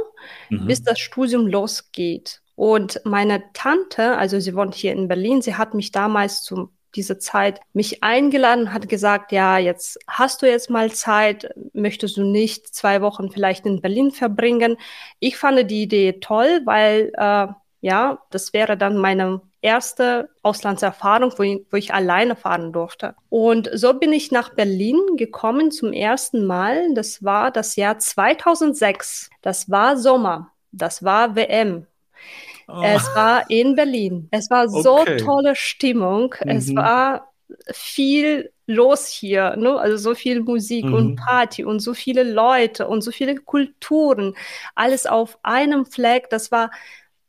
mhm. 0.51 0.67
bis 0.67 0.83
das 0.83 0.99
Studium 0.99 1.47
losgeht. 1.47 2.41
Und 2.55 3.01
meine 3.05 3.43
Tante, 3.55 4.17
also 4.17 4.39
sie 4.39 4.55
wohnt 4.55 4.75
hier 4.75 4.93
in 4.93 5.09
Berlin, 5.09 5.43
sie 5.43 5.55
hat 5.55 5.75
mich 5.75 5.91
damals 5.91 6.43
zu 6.43 6.71
dieser 6.95 7.19
Zeit 7.19 7.61
mich 7.73 8.03
eingeladen, 8.03 8.73
hat 8.73 8.89
gesagt, 8.89 9.33
ja, 9.33 9.59
jetzt 9.59 9.99
hast 10.07 10.43
du 10.43 10.47
jetzt 10.47 10.69
mal 10.69 10.93
Zeit, 10.93 11.49
möchtest 11.73 12.19
du 12.19 12.25
nicht 12.25 12.75
zwei 12.75 13.01
Wochen 13.01 13.31
vielleicht 13.31 13.65
in 13.65 13.81
Berlin 13.81 14.11
verbringen? 14.11 14.77
Ich 15.19 15.39
fand 15.39 15.71
die 15.71 15.83
Idee 15.83 16.21
toll, 16.21 16.61
weil 16.67 17.11
äh, 17.17 17.47
ja, 17.81 18.19
das 18.31 18.53
wäre 18.53 18.77
dann 18.77 18.97
meine 18.99 19.41
erste 19.63 20.29
Auslandserfahrung, 20.43 21.33
wo 21.39 21.43
ich, 21.43 21.65
wo 21.71 21.77
ich 21.77 21.95
alleine 21.95 22.37
fahren 22.37 22.73
durfte. 22.73 23.15
Und 23.31 23.71
so 23.73 23.95
bin 23.95 24.13
ich 24.13 24.31
nach 24.31 24.51
Berlin 24.51 24.99
gekommen 25.17 25.71
zum 25.71 25.93
ersten 25.93 26.45
Mal. 26.45 26.93
Das 26.95 27.25
war 27.25 27.51
das 27.51 27.77
Jahr 27.77 27.99
2006. 27.99 29.31
Das 29.41 29.71
war 29.71 29.97
Sommer. 29.97 30.51
Das 30.73 31.03
war 31.05 31.37
WM. 31.37 31.87
Oh. 32.69 32.83
Es 32.85 33.05
war 33.15 33.49
in 33.51 33.75
Berlin. 33.75 34.29
Es 34.31 34.51
war 34.51 34.69
so 34.69 35.01
okay. 35.01 35.17
tolle 35.19 35.55
Stimmung. 35.57 36.35
Mhm. 36.45 36.51
Es 36.51 36.75
war 36.75 37.33
viel 37.73 38.51
los 38.67 39.09
hier, 39.09 39.57
ne? 39.57 39.79
also 39.79 39.97
so 39.97 40.15
viel 40.15 40.41
Musik 40.41 40.87
mhm. 40.87 40.95
und 40.95 41.17
Party 41.17 41.65
und 41.65 41.81
so 41.81 41.95
viele 41.95 42.23
Leute 42.23 42.87
und 42.87 43.03
so 43.03 43.11
viele 43.11 43.35
Kulturen, 43.37 44.35
alles 44.75 45.07
auf 45.07 45.39
einem 45.43 45.85
Fleck. 45.85 46.31
Das 46.31 46.51
war 46.51 46.71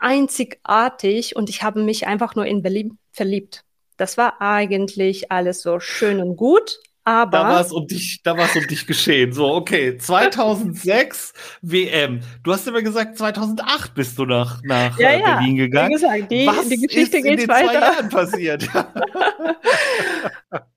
einzigartig 0.03 1.36
und 1.36 1.50
ich 1.50 1.63
habe 1.63 1.81
mich 1.81 2.07
einfach 2.07 2.36
nur 2.36 2.45
in 2.45 2.62
Berlin 2.62 2.98
verliebt. 3.12 3.63
Das 3.98 4.17
war 4.17 4.41
eigentlich 4.41 5.31
alles 5.31 5.62
so 5.62 5.79
schön 5.79 6.19
und 6.22 6.36
gut, 6.36 6.79
aber 7.05 7.38
da 7.38 7.43
war 7.50 7.62
es 7.62 7.72
um 7.72 7.86
dich, 7.86 8.22
da 8.24 8.38
war 8.38 8.45
es 8.45 8.55
um 8.55 8.65
dich 8.65 8.88
geschehen. 8.88 9.33
So, 9.33 9.53
okay, 9.53 9.98
2006 9.98 11.33
WM. 11.62 12.22
Du 12.43 12.53
hast 12.53 12.67
immer 12.67 12.81
gesagt, 12.81 13.17
2008 13.17 13.93
bist 13.93 14.17
du 14.17 14.25
nach, 14.25 14.62
nach 14.63 14.98
ja, 14.98 15.10
äh, 15.10 15.19
ja. 15.19 15.36
Berlin 15.36 15.57
gegangen. 15.57 15.89
Wie 15.89 15.93
gesagt, 15.93 16.31
die, 16.31 16.48
Was 16.48 16.69
die 16.69 16.77
Geschichte 16.77 17.17
ist 17.17 17.24
geht 17.24 17.33
in 17.33 17.38
den 17.39 17.48
weiter. 17.50 17.67
Zwei 17.67 17.79
Jahren 17.79 18.10
passiert. 18.10 18.69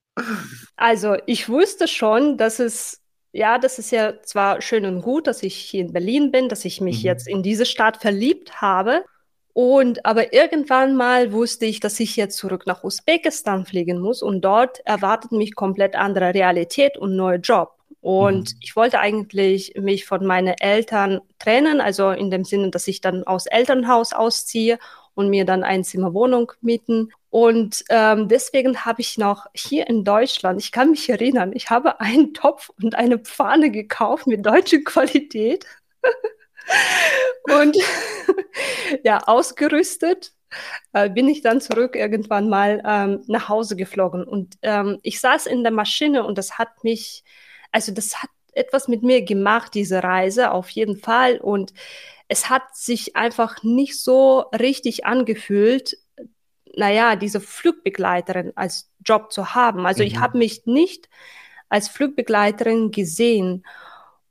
also, 0.77 1.17
ich 1.27 1.49
wusste 1.49 1.87
schon, 1.87 2.37
dass 2.37 2.59
es 2.59 3.03
ja, 3.33 3.59
das 3.59 3.79
ist 3.79 3.91
ja 3.93 4.21
zwar 4.23 4.63
schön 4.63 4.87
und 4.87 5.03
gut, 5.03 5.27
dass 5.27 5.43
ich 5.43 5.55
hier 5.55 5.83
in 5.83 5.93
Berlin 5.93 6.33
bin, 6.33 6.49
dass 6.49 6.65
ich 6.65 6.81
mich 6.81 7.01
mhm. 7.01 7.07
jetzt 7.07 7.29
in 7.29 7.43
diese 7.43 7.67
Stadt 7.67 7.99
verliebt 7.99 8.63
habe. 8.63 9.05
Und 9.57 10.05
aber 10.05 10.35
irgendwann 10.35 10.97
mal 10.97 11.33
wusste 11.33 11.65
ich, 11.65 11.81
dass 11.81 11.99
ich 11.99 12.15
jetzt 12.17 12.37
zurück 12.37 12.67
nach 12.67 12.85
Usbekistan 12.85 13.65
fliegen 13.65 13.99
muss 14.01 14.21
und 14.21 14.43
dort 14.43 14.81
erwartet 14.85 15.33
mich 15.33 15.55
komplett 15.55 15.97
andere 15.97 16.35
Realität 16.35 16.99
und 16.99 17.17
neuer 17.17 17.39
Job. 17.39 17.73
Und 18.03 18.53
mhm. 18.53 18.59
ich 18.61 18.77
wollte 18.77 18.99
eigentlich 18.99 19.73
mich 19.79 20.05
von 20.05 20.27
meinen 20.27 20.55
Eltern 20.61 21.23
trennen, 21.39 21.81
also 21.81 22.11
in 22.11 22.31
dem 22.31 22.45
Sinne, 22.45 22.69
dass 22.69 22.87
ich 22.87 23.01
dann 23.01 23.25
aus 23.25 23.47
Elternhaus 23.47 24.13
ausziehe 24.13 24.79
und 25.15 25.31
mir 25.31 25.47
dann 25.47 25.65
eine 25.65 25.85
Zimmerwohnung 25.85 26.53
mieten. 26.61 27.11
Und 27.31 27.83
ähm, 27.89 28.29
deswegen 28.29 28.85
habe 28.85 29.01
ich 29.01 29.17
noch 29.17 29.47
hier 29.55 29.89
in 29.89 30.05
Deutschland, 30.05 30.61
ich 30.61 30.71
kann 30.71 30.91
mich 30.91 31.09
erinnern, 31.09 31.53
ich 31.55 31.71
habe 31.71 31.99
einen 32.03 32.35
Topf 32.35 32.71
und 32.83 32.95
eine 32.95 33.19
Pfanne 33.19 33.71
gekauft 33.71 34.27
mit 34.27 34.45
deutscher 34.45 34.81
Qualität. 34.85 35.65
und 37.61 37.77
ja, 39.05 39.19
ausgerüstet 39.27 40.33
äh, 40.93 41.11
bin 41.11 41.29
ich 41.29 41.43
dann 41.43 41.61
zurück 41.61 41.97
irgendwann 41.97 42.49
mal 42.49 42.83
ähm, 42.85 43.23
nach 43.27 43.49
Hause 43.49 43.77
geflogen. 43.77 44.25
Und 44.25 44.57
ähm, 44.63 44.99
ich 45.03 45.21
saß 45.21 45.47
in 45.47 45.63
der 45.63 45.73
Maschine 45.73 46.25
und 46.25 46.39
das 46.39 46.59
hat 46.59 46.85
mich, 46.85 47.25
also 47.73 47.93
das 47.93 48.23
hat 48.23 48.31
etwas 48.53 48.89
mit 48.89 49.03
mir 49.03 49.23
gemacht, 49.23 49.75
diese 49.75 50.03
Reise 50.03 50.51
auf 50.51 50.71
jeden 50.71 50.97
Fall. 50.97 51.39
Und 51.39 51.73
es 52.29 52.49
hat 52.49 52.75
sich 52.75 53.17
einfach 53.17 53.63
nicht 53.63 54.01
so 54.01 54.47
richtig 54.59 55.05
angefühlt, 55.05 55.97
naja, 56.75 57.17
diese 57.17 57.41
Flugbegleiterin 57.41 58.53
als 58.55 58.91
Job 59.05 59.33
zu 59.33 59.55
haben. 59.55 59.87
Also 59.87 60.03
mhm. 60.03 60.09
ich 60.09 60.19
habe 60.19 60.39
mich 60.39 60.67
nicht 60.67 61.09
als 61.69 61.89
Flugbegleiterin 61.89 62.91
gesehen. 62.91 63.65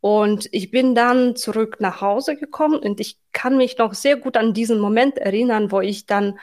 Und 0.05 0.47
ich 0.51 0.69
bin 0.69 0.93
dann 0.93 1.35
zurück 1.35 1.77
nach 1.79 1.99
Hause 1.99 2.35
gekommen 2.35 2.77
und 2.77 2.99
ich 2.99 3.17
kann 3.31 3.57
mich 3.57 3.79
noch 3.79 3.95
sehr 3.95 4.17
gut 4.17 4.37
an 4.37 4.53
diesen 4.53 4.77
Moment 4.77 5.17
erinnern, 5.17 5.71
wo 5.71 5.81
ich 5.81 6.05
dann 6.05 6.37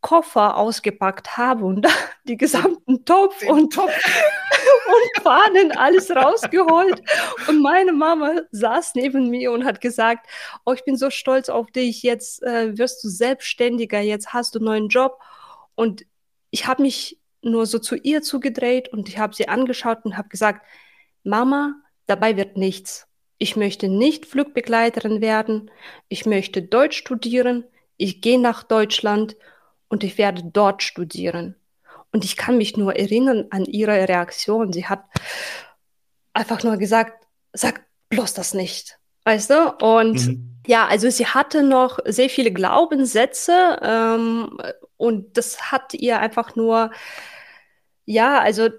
Koffer 0.00 0.56
ausgepackt 0.56 1.36
habe 1.36 1.64
und 1.64 1.86
die 2.24 2.36
gesamten 2.36 3.04
Topf 3.04 3.48
und, 3.48 3.72
Topf. 3.72 3.94
und 3.94 5.22
Fahnen 5.22 5.70
alles 5.70 6.10
rausgeholt. 6.10 7.00
Und 7.46 7.62
meine 7.62 7.92
Mama 7.92 8.40
saß 8.50 8.96
neben 8.96 9.30
mir 9.30 9.52
und 9.52 9.64
hat 9.64 9.80
gesagt, 9.80 10.26
oh, 10.66 10.72
ich 10.72 10.84
bin 10.84 10.96
so 10.96 11.08
stolz 11.08 11.48
auf 11.48 11.70
dich, 11.70 12.02
jetzt 12.02 12.42
äh, 12.42 12.76
wirst 12.78 13.04
du 13.04 13.08
selbstständiger, 13.08 14.00
jetzt 14.00 14.32
hast 14.32 14.56
du 14.56 14.58
einen 14.58 14.66
neuen 14.66 14.88
Job. 14.88 15.20
Und 15.76 16.04
ich 16.50 16.66
habe 16.66 16.82
mich 16.82 17.20
nur 17.42 17.66
so 17.66 17.78
zu 17.78 17.94
ihr 17.94 18.22
zugedreht 18.22 18.88
und 18.88 19.08
ich 19.08 19.18
habe 19.18 19.36
sie 19.36 19.46
angeschaut 19.46 19.98
und 20.02 20.16
habe 20.16 20.28
gesagt, 20.28 20.66
Mama, 21.22 21.76
Dabei 22.08 22.36
wird 22.36 22.56
nichts. 22.56 23.06
Ich 23.38 23.54
möchte 23.54 23.88
nicht 23.88 24.26
Flugbegleiterin 24.26 25.20
werden. 25.20 25.70
Ich 26.08 26.26
möchte 26.26 26.62
Deutsch 26.62 26.96
studieren. 26.96 27.64
Ich 27.96 28.20
gehe 28.20 28.40
nach 28.40 28.64
Deutschland 28.64 29.36
und 29.88 30.02
ich 30.02 30.18
werde 30.18 30.42
dort 30.44 30.82
studieren. 30.82 31.54
Und 32.10 32.24
ich 32.24 32.36
kann 32.36 32.56
mich 32.56 32.76
nur 32.76 32.96
erinnern 32.96 33.46
an 33.50 33.66
ihre 33.66 34.08
Reaktion. 34.08 34.72
Sie 34.72 34.86
hat 34.86 35.04
einfach 36.32 36.62
nur 36.62 36.78
gesagt, 36.78 37.26
sag 37.52 37.84
bloß 38.08 38.32
das 38.34 38.54
nicht. 38.54 38.98
Weißt 39.24 39.50
du? 39.50 39.74
Und 39.82 40.26
mhm. 40.26 40.60
ja, 40.66 40.86
also 40.86 41.10
sie 41.10 41.26
hatte 41.26 41.62
noch 41.62 41.98
sehr 42.06 42.30
viele 42.30 42.50
Glaubenssätze 42.50 43.78
ähm, 43.82 44.58
und 44.96 45.36
das 45.36 45.70
hat 45.70 45.92
ihr 45.92 46.18
einfach 46.18 46.56
nur, 46.56 46.90
ja, 48.06 48.40
also 48.40 48.70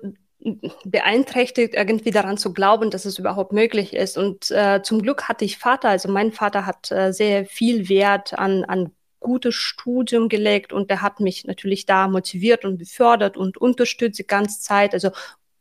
beeinträchtigt, 0.85 1.73
irgendwie 1.75 2.11
daran 2.11 2.37
zu 2.37 2.53
glauben, 2.53 2.91
dass 2.91 3.05
es 3.05 3.19
überhaupt 3.19 3.51
möglich 3.51 3.93
ist. 3.93 4.17
Und 4.17 4.51
äh, 4.51 4.81
zum 4.81 5.01
Glück 5.01 5.27
hatte 5.27 5.45
ich 5.45 5.57
Vater, 5.57 5.89
also 5.89 6.09
mein 6.09 6.31
Vater 6.31 6.65
hat 6.65 6.91
äh, 6.91 7.11
sehr 7.11 7.45
viel 7.45 7.89
Wert 7.89 8.37
an, 8.37 8.63
an 8.63 8.91
gutes 9.19 9.55
Studium 9.55 10.29
gelegt 10.29 10.71
und 10.71 10.89
der 10.89 11.01
hat 11.01 11.19
mich 11.19 11.45
natürlich 11.45 11.85
da 11.85 12.07
motiviert 12.07 12.63
und 12.63 12.77
befördert 12.77 13.35
und 13.35 13.57
unterstützt 13.57 14.19
die 14.19 14.27
ganze 14.27 14.61
Zeit. 14.61 14.93
Also 14.93 15.11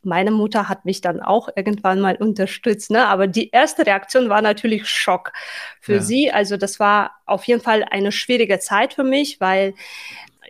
meine 0.02 0.30
Mutter 0.30 0.68
hat 0.68 0.84
mich 0.84 1.00
dann 1.00 1.20
auch 1.20 1.48
irgendwann 1.56 2.00
mal 2.00 2.14
unterstützt, 2.16 2.92
ne? 2.92 3.06
Aber 3.06 3.26
die 3.26 3.50
erste 3.50 3.84
Reaktion 3.84 4.28
war 4.28 4.42
natürlich 4.42 4.88
Schock 4.88 5.32
für 5.80 5.94
ja. 5.94 6.00
sie. 6.00 6.30
Also 6.30 6.56
das 6.56 6.78
war 6.78 7.10
auf 7.26 7.44
jeden 7.44 7.60
Fall 7.60 7.84
eine 7.84 8.12
schwierige 8.12 8.60
Zeit 8.60 8.94
für 8.94 9.02
mich, 9.02 9.40
weil 9.40 9.74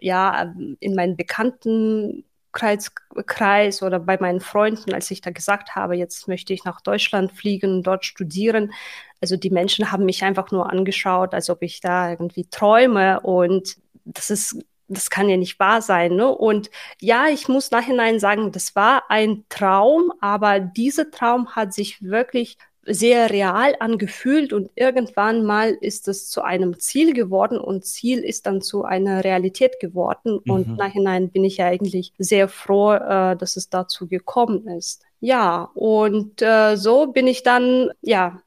ja 0.01 0.55
in 0.81 0.95
meinen 0.95 1.17
Bekannten 1.17 2.25
Kreis, 2.53 2.93
Kreis 3.27 3.83
oder 3.83 4.01
bei 4.01 4.19
meinen 4.19 4.41
Freunden, 4.41 4.95
als 4.95 5.11
ich 5.11 5.21
da 5.21 5.31
gesagt 5.31 5.77
habe, 5.77 5.97
jetzt 5.97 6.29
möchte 6.29 6.53
ich 6.53 6.65
nach 6.65 6.81
Deutschland 6.81 7.33
fliegen 7.33 7.83
dort 7.83 8.05
studieren. 8.05 8.73
Also 9.21 9.37
die 9.37 9.51
Menschen 9.51 9.93
haben 9.93 10.05
mich 10.05 10.25
einfach 10.25 10.51
nur 10.51 10.71
angeschaut, 10.71 11.35
als 11.35 11.51
ob 11.51 11.63
ich 11.63 11.81
da 11.81 12.11
irgendwie 12.11 12.47
träume 12.51 13.21
und 13.21 13.77
das 14.05 14.31
ist 14.31 14.65
das 14.89 15.11
kann 15.11 15.29
ja 15.29 15.37
nicht 15.37 15.61
wahr 15.61 15.83
sein. 15.83 16.17
Ne? 16.17 16.27
Und 16.29 16.71
ja, 17.01 17.27
ich 17.29 17.47
muss 17.47 17.71
nachhinein 17.71 18.19
sagen, 18.19 18.53
das 18.53 18.75
war 18.75 19.11
ein 19.11 19.45
Traum, 19.51 20.13
aber 20.21 20.61
dieser 20.61 21.11
Traum 21.11 21.55
hat 21.55 21.75
sich 21.75 22.03
wirklich 22.03 22.57
sehr 22.89 23.31
real 23.31 23.75
angefühlt 23.81 24.53
und 24.53 24.71
irgendwann 24.75 25.45
mal 25.45 25.77
ist 25.81 26.09
es 26.09 26.29
zu 26.29 26.43
einem 26.43 26.79
Ziel 26.79 27.13
geworden 27.13 27.59
und 27.59 27.85
Ziel 27.85 28.25
ist 28.25 28.47
dann 28.47 28.61
zu 28.61 28.85
einer 28.85 29.25
Realität 29.25 29.81
geworden. 29.81 30.41
Mhm. 30.45 30.53
Und 30.53 30.77
nachhinein 30.77 31.31
bin 31.31 31.45
ich 31.45 31.59
ja 31.59 31.67
eigentlich 31.67 32.13
sehr 32.19 32.49
froh, 32.49 32.95
äh, 32.95 33.37
dass 33.37 33.57
es 33.57 33.69
dazu 33.69 34.07
gekommen 34.07 34.67
ist. 34.69 35.03
Ja, 35.21 35.71
und 35.75 36.43
äh, 36.43 36.77
so 36.77 37.09
bin 37.09 37.27
ich 37.27 37.43
dann, 37.43 37.91
ja, 38.01 38.41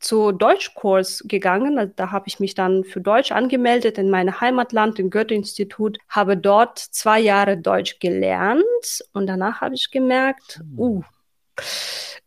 zu 0.00 0.32
Deutschkurs 0.32 1.24
gegangen. 1.26 1.78
Also 1.78 1.92
da 1.96 2.10
habe 2.12 2.28
ich 2.28 2.40
mich 2.40 2.54
dann 2.54 2.84
für 2.84 3.00
Deutsch 3.00 3.32
angemeldet 3.32 3.98
in 3.98 4.10
mein 4.10 4.40
Heimatland, 4.40 4.98
im 4.98 5.10
Goethe-Institut, 5.10 5.98
habe 6.08 6.36
dort 6.36 6.78
zwei 6.78 7.20
Jahre 7.20 7.56
Deutsch 7.56 7.98
gelernt 7.98 8.64
und 9.12 9.26
danach 9.26 9.60
habe 9.60 9.74
ich 9.74 9.90
gemerkt, 9.90 10.60
hm. 10.60 10.78
uh, 10.78 11.02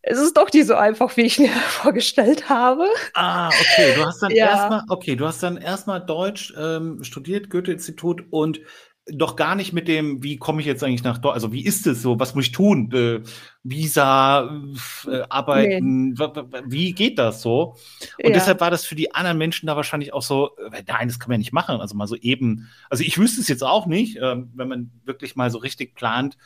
es 0.04 0.20
ist 0.20 0.36
doch 0.38 0.52
nicht 0.52 0.68
so 0.68 0.76
einfach, 0.76 1.16
wie 1.18 1.22
ich 1.22 1.40
mir 1.40 1.50
vorgestellt 1.68 2.50
habe. 2.50 2.88
Ah, 3.14 3.50
okay. 3.50 3.94
Du 3.96 4.06
hast 4.06 4.22
dann 4.22 4.32
ja. 4.32 4.48
erstmal, 4.48 4.84
okay, 4.90 5.16
du 5.16 5.28
hast 5.28 5.44
dann 5.44 5.58
erstmal 5.58 6.04
Deutsch 6.06 6.54
ähm, 6.58 7.04
studiert, 7.04 7.50
Goethe-Institut 7.50 8.26
und 8.32 8.62
doch 9.08 9.36
gar 9.36 9.56
nicht 9.56 9.74
mit 9.74 9.88
dem, 9.88 10.22
wie 10.24 10.38
komme 10.38 10.62
ich 10.62 10.68
jetzt 10.68 10.84
eigentlich 10.84 11.04
nach 11.04 11.18
Deutschland, 11.18 11.34
also 11.34 11.52
wie 11.52 11.66
ist 11.66 11.88
es 11.88 12.02
so, 12.02 12.20
was 12.20 12.36
muss 12.36 12.46
ich 12.46 12.52
tun, 12.52 12.92
äh, 12.94 13.22
Visa, 13.64 14.62
äh, 15.08 15.22
arbeiten, 15.28 16.10
nee. 16.10 16.30
wie 16.66 16.94
geht 16.94 17.18
das 17.18 17.42
so? 17.42 17.78
Und 18.24 18.30
ja. 18.30 18.34
deshalb 18.34 18.62
war 18.62 18.70
das 18.70 18.86
für 18.86 18.96
die 18.96 19.14
anderen 19.14 19.40
Menschen 19.40 19.66
da 19.66 19.76
wahrscheinlich 19.76 20.14
auch 20.14 20.22
so, 20.22 20.56
äh, 20.72 20.84
nein, 20.88 21.08
das 21.08 21.20
kann 21.20 21.30
man 21.30 21.36
ja 21.36 21.40
nicht 21.40 21.52
machen, 21.52 21.82
also 21.82 21.96
mal 21.96 22.08
so 22.08 22.16
eben, 22.16 22.70
also 22.90 23.04
ich 23.04 23.18
wüsste 23.18 23.42
es 23.42 23.48
jetzt 23.48 23.64
auch 23.64 23.88
nicht, 23.88 24.18
äh, 24.18 24.36
wenn 24.54 24.68
man 24.68 24.92
wirklich 25.04 25.36
mal 25.36 25.50
so 25.50 25.58
richtig 25.58 25.96
plant, 25.96 26.38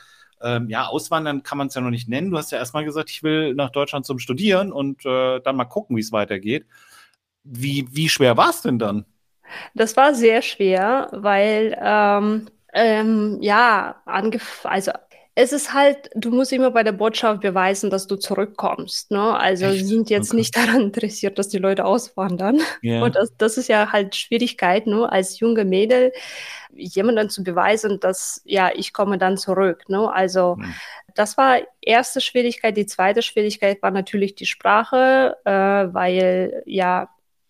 ähm, 0.42 0.68
ja, 0.68 0.86
auswandern 0.86 1.42
kann 1.42 1.58
man 1.58 1.68
es 1.68 1.74
ja 1.74 1.80
noch 1.80 1.90
nicht 1.90 2.08
nennen. 2.08 2.30
Du 2.30 2.38
hast 2.38 2.52
ja 2.52 2.58
erstmal 2.58 2.84
gesagt, 2.84 3.10
ich 3.10 3.22
will 3.22 3.54
nach 3.54 3.70
Deutschland 3.70 4.06
zum 4.06 4.18
Studieren 4.18 4.72
und 4.72 5.04
äh, 5.06 5.40
dann 5.40 5.56
mal 5.56 5.64
gucken, 5.64 5.96
wie 5.96 6.00
es 6.00 6.12
weitergeht. 6.12 6.66
Wie, 7.44 7.86
wie 7.90 8.08
schwer 8.08 8.36
war 8.36 8.50
es 8.50 8.62
denn 8.62 8.78
dann? 8.78 9.04
Das 9.74 9.96
war 9.96 10.14
sehr 10.14 10.42
schwer, 10.42 11.08
weil 11.12 11.78
ähm, 11.80 12.48
ähm, 12.72 13.38
ja, 13.40 14.02
also 14.04 14.92
es 15.38 15.52
ist 15.52 15.74
halt, 15.74 16.10
du 16.14 16.30
musst 16.30 16.50
immer 16.52 16.70
bei 16.70 16.82
der 16.82 16.92
Botschaft 16.92 17.42
beweisen, 17.42 17.90
dass 17.90 18.06
du 18.06 18.16
zurückkommst. 18.16 19.10
Ne? 19.10 19.38
Also 19.38 19.66
Echt? 19.66 19.86
sind 19.86 20.08
jetzt 20.08 20.30
okay. 20.30 20.36
nicht 20.36 20.56
daran 20.56 20.80
interessiert, 20.80 21.38
dass 21.38 21.48
die 21.48 21.58
Leute 21.58 21.84
auswandern. 21.84 22.60
Yeah. 22.82 23.02
Und 23.02 23.16
das, 23.16 23.36
das 23.36 23.58
ist 23.58 23.68
ja 23.68 23.92
halt 23.92 24.16
Schwierigkeit, 24.16 24.86
ne? 24.86 25.10
als 25.12 25.38
junge 25.38 25.66
Mädel 25.66 26.12
jemandem 26.76 27.28
zu 27.28 27.42
beweisen, 27.42 28.00
dass 28.00 28.42
ja, 28.44 28.70
ich 28.74 28.92
komme 28.92 29.18
dann 29.18 29.36
zurück. 29.36 29.88
Ne? 29.88 30.12
Also 30.12 30.56
hm. 30.56 30.74
das 31.14 31.36
war 31.36 31.58
erste 31.80 32.20
Schwierigkeit. 32.20 32.76
Die 32.76 32.86
zweite 32.86 33.22
Schwierigkeit 33.22 33.82
war 33.82 33.90
natürlich 33.90 34.34
die 34.34 34.46
Sprache, 34.46 35.36
äh, 35.44 35.50
weil 35.50 36.62
ja 36.66 37.08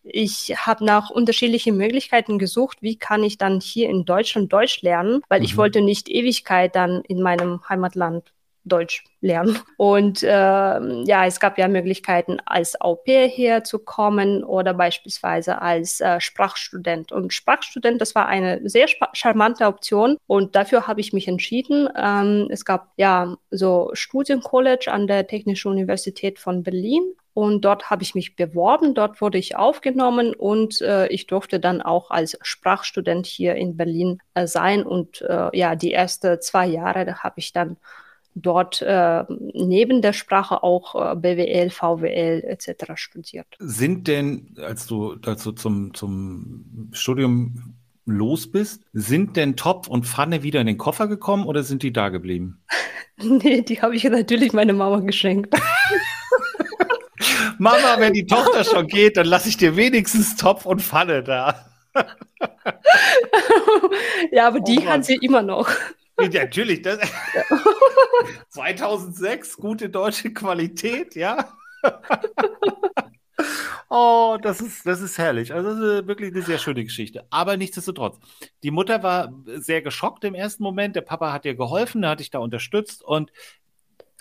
ich 0.08 0.54
habe 0.56 0.84
nach 0.84 1.10
unterschiedlichen 1.10 1.76
Möglichkeiten 1.76 2.38
gesucht, 2.38 2.78
wie 2.80 2.96
kann 2.96 3.24
ich 3.24 3.38
dann 3.38 3.60
hier 3.60 3.88
in 3.90 4.04
Deutschland 4.04 4.52
Deutsch 4.52 4.82
lernen, 4.82 5.22
weil 5.28 5.40
mhm. 5.40 5.44
ich 5.44 5.56
wollte 5.56 5.80
nicht 5.80 6.08
Ewigkeit 6.08 6.76
dann 6.76 7.02
in 7.08 7.20
meinem 7.22 7.68
Heimatland 7.68 8.32
Deutsch 8.66 9.04
lernen. 9.20 9.58
Und 9.76 10.22
äh, 10.22 10.26
ja, 10.28 11.26
es 11.26 11.40
gab 11.40 11.58
ja 11.58 11.68
Möglichkeiten, 11.68 12.38
als 12.44 12.80
Au 12.80 12.96
pair 12.96 13.28
herzukommen 13.28 14.44
oder 14.44 14.74
beispielsweise 14.74 15.62
als 15.62 16.00
äh, 16.00 16.20
Sprachstudent. 16.20 17.12
Und 17.12 17.32
Sprachstudent, 17.32 18.00
das 18.00 18.14
war 18.14 18.26
eine 18.26 18.68
sehr 18.68 18.86
charmante 19.12 19.66
Option 19.66 20.18
und 20.26 20.56
dafür 20.56 20.86
habe 20.86 21.00
ich 21.00 21.12
mich 21.12 21.28
entschieden. 21.28 21.88
Ähm, 21.96 22.48
es 22.50 22.64
gab 22.64 22.92
ja 22.96 23.36
so 23.50 23.90
Studiencollege 23.92 24.92
an 24.92 25.06
der 25.06 25.26
Technischen 25.26 25.70
Universität 25.70 26.38
von 26.38 26.62
Berlin 26.62 27.14
und 27.36 27.66
dort 27.66 27.90
habe 27.90 28.02
ich 28.02 28.14
mich 28.14 28.34
beworben, 28.34 28.94
dort 28.94 29.20
wurde 29.20 29.36
ich 29.36 29.56
aufgenommen 29.56 30.32
und 30.34 30.80
äh, 30.80 31.06
ich 31.08 31.26
durfte 31.26 31.60
dann 31.60 31.82
auch 31.82 32.10
als 32.10 32.38
Sprachstudent 32.40 33.26
hier 33.26 33.56
in 33.56 33.76
Berlin 33.76 34.22
äh, 34.32 34.46
sein. 34.46 34.84
Und 34.84 35.20
äh, 35.20 35.50
ja, 35.52 35.76
die 35.76 35.92
ersten 35.92 36.40
zwei 36.40 36.66
Jahre 36.66 37.22
habe 37.22 37.34
ich 37.36 37.52
dann 37.52 37.76
dort 38.36 38.82
äh, 38.82 39.24
neben 39.28 40.02
der 40.02 40.12
Sprache 40.12 40.62
auch 40.62 40.94
äh, 40.94 41.16
BWL, 41.16 41.70
VWL 41.70 42.44
etc. 42.46 42.92
studiert. 42.94 43.46
Sind 43.58 44.06
denn, 44.06 44.54
als 44.62 44.86
du 44.86 45.16
dazu 45.16 45.52
zum, 45.52 45.94
zum 45.94 46.90
Studium 46.92 47.74
los 48.04 48.50
bist, 48.50 48.84
sind 48.92 49.36
denn 49.36 49.56
Topf 49.56 49.88
und 49.88 50.06
Pfanne 50.06 50.42
wieder 50.42 50.60
in 50.60 50.66
den 50.66 50.78
Koffer 50.78 51.08
gekommen 51.08 51.46
oder 51.46 51.62
sind 51.62 51.82
die 51.82 51.92
da 51.92 52.10
geblieben? 52.10 52.62
nee, 53.16 53.62
die 53.62 53.80
habe 53.82 53.96
ich 53.96 54.04
natürlich 54.04 54.52
meiner 54.52 54.74
Mama 54.74 55.00
geschenkt. 55.00 55.54
Mama, 57.58 57.96
wenn 57.98 58.12
die 58.12 58.26
Tochter 58.26 58.64
schon 58.64 58.86
geht, 58.86 59.16
dann 59.16 59.26
lasse 59.26 59.48
ich 59.48 59.56
dir 59.56 59.76
wenigstens 59.76 60.36
Topf 60.36 60.66
und 60.66 60.82
Pfanne 60.82 61.22
da. 61.22 61.70
ja, 64.30 64.46
aber 64.46 64.60
die 64.60 64.80
oh 64.80 64.86
hat 64.86 65.06
sie 65.06 65.16
immer 65.16 65.40
noch. 65.40 65.70
Ja, 66.18 66.28
natürlich. 66.28 66.82
Das, 66.82 66.98
2006, 68.50 69.56
gute 69.58 69.88
deutsche 69.90 70.32
Qualität, 70.32 71.14
ja. 71.14 71.52
Oh, 73.88 74.36
das 74.42 74.60
ist, 74.60 74.84
das 74.84 75.00
ist 75.00 75.16
herrlich. 75.16 75.54
Also 75.54 75.70
das 75.70 75.78
ist 76.00 76.08
wirklich 76.08 76.32
eine 76.32 76.42
sehr 76.42 76.58
schöne 76.58 76.82
Geschichte. 76.82 77.24
Aber 77.30 77.56
nichtsdestotrotz, 77.56 78.18
die 78.64 78.72
Mutter 78.72 79.02
war 79.02 79.32
sehr 79.46 79.80
geschockt 79.80 80.24
im 80.24 80.34
ersten 80.34 80.64
Moment. 80.64 80.96
Der 80.96 81.02
Papa 81.02 81.32
hat 81.32 81.44
ihr 81.44 81.54
geholfen, 81.54 82.04
hat 82.06 82.18
dich 82.20 82.30
da 82.30 82.40
unterstützt. 82.40 83.04
Und 83.04 83.30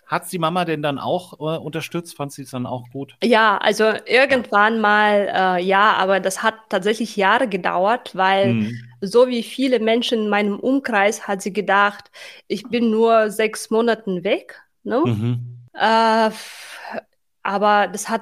hat 0.05 0.31
die 0.31 0.39
Mama 0.39 0.65
denn 0.65 0.81
dann 0.81 0.99
auch 0.99 1.33
äh, 1.33 1.57
unterstützt? 1.57 2.15
Fand 2.15 2.31
sie 2.31 2.43
es 2.43 2.51
dann 2.51 2.65
auch 2.65 2.89
gut? 2.91 3.15
Ja, 3.23 3.57
also 3.57 3.85
irgendwann 4.05 4.79
mal 4.79 5.31
äh, 5.33 5.63
ja, 5.63 5.93
aber 5.93 6.19
das 6.19 6.43
hat 6.43 6.55
tatsächlich 6.69 7.15
Jahre 7.15 7.47
gedauert, 7.47 8.15
weil 8.15 8.53
mhm. 8.53 8.79
so 9.01 9.27
wie 9.27 9.43
viele 9.43 9.79
Menschen 9.79 10.23
in 10.23 10.29
meinem 10.29 10.59
Umkreis 10.59 11.27
hat 11.27 11.41
sie 11.41 11.53
gedacht, 11.53 12.11
ich 12.47 12.63
bin 12.63 12.91
nur 12.91 13.31
sechs 13.31 13.69
Monaten 13.69 14.23
weg. 14.23 14.61
Ne? 14.83 15.01
Mhm. 15.05 15.67
Äh, 15.73 16.29
aber 17.43 17.87
das 17.87 18.09
hat 18.09 18.21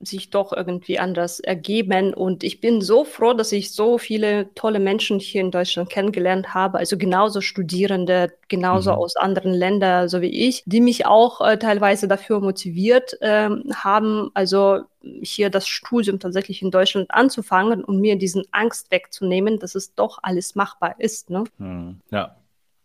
sich 0.00 0.30
doch 0.30 0.52
irgendwie 0.52 0.98
anders 0.98 1.40
ergeben. 1.40 2.14
Und 2.14 2.44
ich 2.44 2.60
bin 2.60 2.80
so 2.80 3.04
froh, 3.04 3.32
dass 3.32 3.52
ich 3.52 3.72
so 3.72 3.98
viele 3.98 4.52
tolle 4.54 4.80
Menschen 4.80 5.18
hier 5.18 5.40
in 5.40 5.50
Deutschland 5.50 5.90
kennengelernt 5.90 6.54
habe. 6.54 6.78
Also 6.78 6.98
genauso 6.98 7.40
Studierende, 7.40 8.32
genauso 8.48 8.92
mhm. 8.92 8.98
aus 8.98 9.16
anderen 9.16 9.52
Ländern, 9.52 10.08
so 10.08 10.20
wie 10.20 10.46
ich, 10.46 10.62
die 10.66 10.80
mich 10.80 11.06
auch 11.06 11.40
äh, 11.40 11.58
teilweise 11.58 12.08
dafür 12.08 12.40
motiviert 12.40 13.16
äh, 13.20 13.48
haben, 13.74 14.30
also 14.34 14.80
hier 15.22 15.50
das 15.50 15.68
Studium 15.68 16.18
tatsächlich 16.18 16.62
in 16.62 16.70
Deutschland 16.70 17.10
anzufangen 17.10 17.84
und 17.84 18.00
mir 18.00 18.16
diesen 18.16 18.44
Angst 18.52 18.90
wegzunehmen, 18.90 19.58
dass 19.58 19.74
es 19.74 19.94
doch 19.94 20.18
alles 20.22 20.54
machbar 20.54 20.96
ist. 20.98 21.30
Ne? 21.30 21.44
Mhm. 21.58 22.00
Ja. 22.10 22.36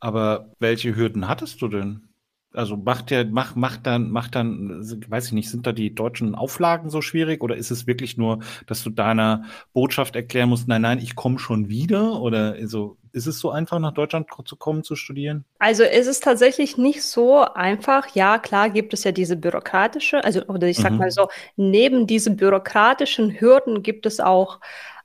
Aber 0.01 0.53
welche 0.59 0.95
Hürden 0.95 1.27
hattest 1.27 1.61
du 1.61 1.67
denn? 1.67 2.08
Also 2.53 2.77
macht 2.77 3.11
der, 3.11 3.25
macht, 3.25 3.55
macht 3.55 3.85
dann, 3.85 4.09
macht 4.09 4.35
dann, 4.35 4.81
weiß 4.81 5.27
ich 5.27 5.31
nicht, 5.33 5.51
sind 5.51 5.67
da 5.67 5.71
die 5.71 5.93
deutschen 5.93 6.33
Auflagen 6.33 6.89
so 6.89 7.01
schwierig 7.01 7.43
oder 7.43 7.55
ist 7.55 7.69
es 7.69 7.85
wirklich 7.85 8.17
nur, 8.17 8.39
dass 8.65 8.83
du 8.83 8.89
deiner 8.89 9.43
Botschaft 9.73 10.15
erklären 10.15 10.49
musst, 10.49 10.67
nein, 10.67 10.81
nein, 10.81 10.97
ich 10.97 11.15
komme 11.15 11.37
schon 11.37 11.69
wieder? 11.69 12.19
Oder 12.21 12.53
also, 12.53 12.97
ist 13.11 13.27
es 13.27 13.39
so 13.39 13.51
einfach, 13.51 13.79
nach 13.79 13.93
Deutschland 13.93 14.27
zu 14.45 14.55
kommen, 14.55 14.83
zu 14.83 14.95
studieren? 14.95 15.45
Also 15.59 15.83
ist 15.83 16.07
es 16.07 16.19
tatsächlich 16.19 16.77
nicht 16.77 17.03
so 17.03 17.41
einfach. 17.41 18.15
Ja, 18.15 18.39
klar 18.39 18.69
gibt 18.69 18.93
es 18.93 19.03
ja 19.03 19.11
diese 19.11 19.35
bürokratische, 19.35 20.23
also 20.23 20.43
oder 20.45 20.67
ich 20.67 20.77
sag 20.77 20.93
mhm. 20.93 20.97
mal 20.97 21.11
so, 21.11 21.27
neben 21.55 22.07
diesen 22.07 22.35
bürokratischen 22.35 23.39
Hürden 23.39 23.83
gibt 23.83 24.05
es 24.05 24.19
auch 24.19 24.59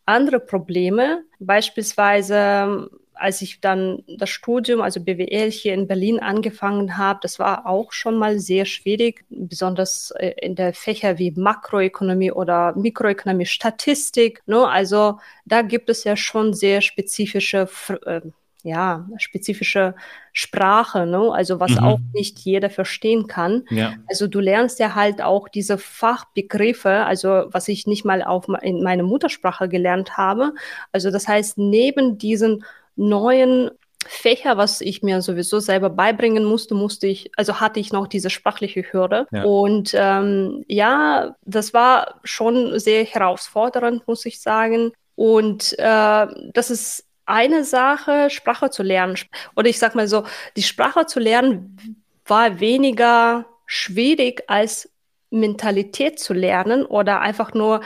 andere 0.07 0.41
Probleme. 0.41 1.25
Beispielsweise 1.41 2.91
als 3.15 3.43
ich 3.43 3.61
dann 3.61 4.03
das 4.07 4.31
Studium, 4.31 4.81
also 4.81 5.01
BWL 5.01 5.51
hier 5.51 5.75
in 5.75 5.87
Berlin 5.87 6.21
angefangen 6.21 6.97
habe, 6.97 7.21
das 7.23 7.39
war 7.39 7.67
auch 7.67 7.93
schon 7.93 8.17
mal 8.17 8.39
sehr 8.39 8.65
schwierig, 8.65 9.25
besonders 9.29 10.11
äh, 10.13 10.35
in 10.41 10.55
der 10.55 10.75
Fächer 10.75 11.19
wie 11.19 11.31
Makroökonomie 11.31 12.33
oder 12.33 12.75
Mikroökonomie, 12.77 13.47
Statistik. 13.47 14.43
Ne? 14.47 14.67
Also 14.69 15.19
da 15.45 15.63
gibt 15.63 15.91
es 15.91 16.05
ja 16.05 16.17
schon 16.17 16.55
sehr 16.55 16.81
spezifische 16.81 17.69
äh, 18.07 18.21
ja, 18.65 19.07
spezifische 19.19 19.95
Sprache, 20.33 21.05
ne? 21.05 21.31
also 21.33 21.61
was 21.61 21.73
mhm. 21.73 21.79
auch 21.79 21.99
nicht 22.15 22.39
jeder 22.41 22.71
verstehen 22.71 23.27
kann. 23.27 23.65
Ja. 23.69 23.93
Also 24.09 24.27
du 24.27 24.41
lernst 24.41 24.79
ja 24.79 24.95
halt 24.95 25.21
auch 25.21 25.51
diese 25.51 25.77
Fachbegriffe, 25.77 27.05
also 27.05 27.45
was 27.49 27.69
ich 27.69 27.87
nicht 27.87 28.07
mal 28.07 28.23
auf 28.23 28.47
in 28.63 28.83
meiner 28.83 29.03
Muttersprache 29.03 29.69
gelernt 29.69 30.17
habe. 30.17 30.55
Also 30.93 31.11
das 31.11 31.29
heißt, 31.29 31.59
neben 31.59 32.17
diesen 32.17 32.65
neuen 32.97 33.71
Fächer, 34.07 34.57
was 34.57 34.81
ich 34.81 35.03
mir 35.03 35.23
sowieso 35.23 35.61
selber 35.61 35.91
beibringen 35.91 36.45
musste, 36.45 36.75
musste 36.75 37.07
ich, 37.07 37.31
also 37.37 37.61
hatte 37.61 37.81
ich 37.81 37.93
noch 37.93 38.07
diese 38.07 38.31
sprachliche 38.31 38.83
Hürde. 38.93 39.27
Ja. 39.33 39.45
Und 39.45 39.93
ähm, 39.95 40.65
ja, 40.69 41.37
das 41.43 41.73
war 41.73 42.21
schon 42.23 42.79
sehr 42.79 43.05
herausfordernd, 43.05 44.07
muss 44.07 44.27
ich 44.27 44.41
sagen. 44.41 44.93
Und 45.15 45.75
äh, 45.79 46.27
das 46.53 46.71
ist 46.71 47.07
eine 47.27 47.65
Sache, 47.65 48.29
Sprache 48.31 48.71
zu 48.71 48.83
lernen. 48.83 49.17
Oder 49.57 49.69
ich 49.69 49.79
sag 49.79 49.95
mal 49.95 50.09
so, 50.09 50.25
die 50.57 50.63
Sprache 50.63 51.07
zu 51.07 51.21
lernen 51.21 52.03
war 52.27 52.61
weniger 52.61 53.47
schwierig 53.67 54.45
als 54.49 54.91
Mentalität 55.31 56.19
zu 56.19 56.33
lernen 56.33 56.85
oder 56.85 57.21
einfach 57.21 57.55
nur 57.55 57.81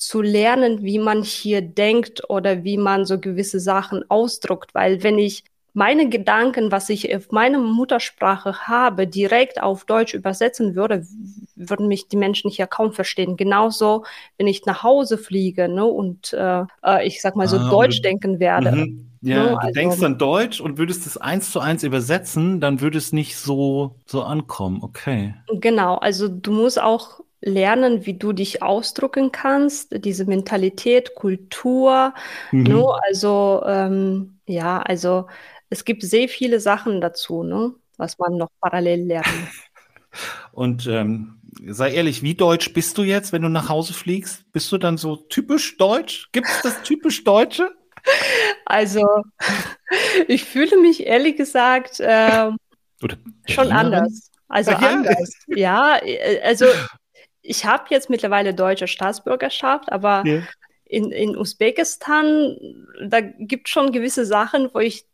zu 0.00 0.22
lernen, 0.22 0.82
wie 0.82 0.98
man 0.98 1.22
hier 1.22 1.60
denkt 1.60 2.22
oder 2.30 2.64
wie 2.64 2.78
man 2.78 3.04
so 3.04 3.20
gewisse 3.20 3.60
Sachen 3.60 4.02
ausdruckt. 4.08 4.74
Weil 4.74 5.02
wenn 5.02 5.18
ich 5.18 5.44
meine 5.74 6.08
Gedanken, 6.08 6.72
was 6.72 6.88
ich 6.88 7.14
auf 7.14 7.30
meiner 7.32 7.58
Muttersprache 7.58 8.66
habe, 8.66 9.06
direkt 9.06 9.62
auf 9.62 9.84
Deutsch 9.84 10.14
übersetzen 10.14 10.74
würde, 10.74 11.06
würden 11.54 11.86
mich 11.86 12.08
die 12.08 12.16
Menschen 12.16 12.50
hier 12.50 12.66
kaum 12.66 12.94
verstehen. 12.94 13.36
Genauso, 13.36 14.04
wenn 14.38 14.46
ich 14.46 14.64
nach 14.64 14.82
Hause 14.82 15.18
fliege 15.18 15.68
ne, 15.68 15.84
und 15.84 16.32
äh, 16.32 16.64
äh 16.82 17.06
ich 17.06 17.20
sag 17.20 17.36
mal 17.36 17.46
so 17.46 17.58
ah, 17.58 17.68
Deutsch 17.68 18.00
denken 18.00 18.40
werde. 18.40 18.72
Mhm. 18.72 19.10
Ja, 19.20 19.42
ne, 19.42 19.50
du 19.50 19.56
also, 19.56 19.72
denkst 19.72 20.00
dann 20.00 20.16
Deutsch 20.16 20.62
und 20.62 20.78
würdest 20.78 21.06
es 21.06 21.18
eins 21.18 21.50
zu 21.50 21.60
eins 21.60 21.82
übersetzen, 21.82 22.58
dann 22.58 22.80
würde 22.80 22.96
es 22.96 23.12
nicht 23.12 23.36
so, 23.36 23.96
so 24.06 24.22
ankommen. 24.22 24.82
Okay. 24.82 25.34
Genau, 25.52 25.96
also 25.96 26.26
du 26.26 26.52
musst 26.52 26.80
auch 26.80 27.20
lernen, 27.40 28.06
wie 28.06 28.14
du 28.14 28.32
dich 28.32 28.62
ausdrücken 28.62 29.32
kannst, 29.32 30.04
diese 30.04 30.24
Mentalität, 30.24 31.14
Kultur. 31.14 32.14
Mhm. 32.52 32.62
Ne? 32.64 32.84
Also 33.08 33.62
ähm, 33.66 34.40
ja, 34.46 34.80
also 34.82 35.26
es 35.70 35.84
gibt 35.84 36.02
sehr 36.02 36.28
viele 36.28 36.60
Sachen 36.60 37.00
dazu, 37.00 37.42
ne? 37.42 37.74
was 37.96 38.18
man 38.18 38.36
noch 38.36 38.50
parallel 38.60 39.06
lernen. 39.06 39.48
Und 40.52 40.86
ähm, 40.86 41.40
sei 41.66 41.92
ehrlich, 41.92 42.22
wie 42.22 42.34
deutsch 42.34 42.72
bist 42.72 42.98
du 42.98 43.02
jetzt, 43.02 43.32
wenn 43.32 43.42
du 43.42 43.48
nach 43.48 43.68
Hause 43.68 43.92
fliegst? 43.92 44.50
Bist 44.52 44.70
du 44.72 44.78
dann 44.78 44.96
so 44.96 45.16
typisch 45.16 45.76
deutsch? 45.76 46.28
Gibt 46.32 46.48
es 46.48 46.62
das 46.62 46.82
typisch 46.82 47.24
Deutsche? 47.24 47.70
Also, 48.64 49.06
ich 50.28 50.44
fühle 50.44 50.80
mich 50.80 51.04
ehrlich 51.06 51.36
gesagt 51.36 52.00
äh, 52.00 52.50
schon 53.46 53.72
anders. 53.72 54.30
Also 54.48 54.70
ja. 54.70 54.78
anders. 54.78 55.34
Ja, 55.48 55.98
äh, 56.02 56.40
also 56.42 56.64
ich 57.42 57.64
habe 57.64 57.84
jetzt 57.90 58.10
mittlerweile 58.10 58.54
deutsche 58.54 58.88
Staatsbürgerschaft, 58.88 59.90
aber 59.92 60.24
ja. 60.26 60.42
in, 60.84 61.10
in 61.10 61.36
Usbekistan, 61.36 62.56
da 63.04 63.20
gibt 63.20 63.68
es 63.68 63.72
schon 63.72 63.92
gewisse 63.92 64.26
Sachen, 64.26 64.70
wo 64.72 64.78
ich 64.78 65.06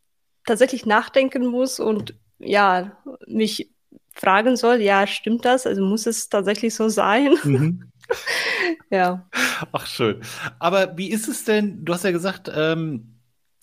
tatsächlich 0.44 0.86
nachdenken 0.86 1.46
muss 1.46 1.80
und 1.80 2.14
ja, 2.38 2.96
mich 3.26 3.70
fragen 4.12 4.56
soll, 4.56 4.80
ja, 4.80 5.06
stimmt 5.06 5.44
das? 5.44 5.66
Also 5.66 5.82
muss 5.82 6.06
es 6.06 6.28
tatsächlich 6.28 6.74
so 6.74 6.88
sein? 6.88 7.34
Mhm. 7.44 7.92
ja. 8.90 9.28
Ach, 9.72 9.86
schön. 9.86 10.22
Aber 10.58 10.96
wie 10.96 11.10
ist 11.10 11.28
es 11.28 11.44
denn, 11.44 11.84
du 11.84 11.92
hast 11.92 12.04
ja 12.04 12.12
gesagt, 12.12 12.50
ähm, 12.54 13.15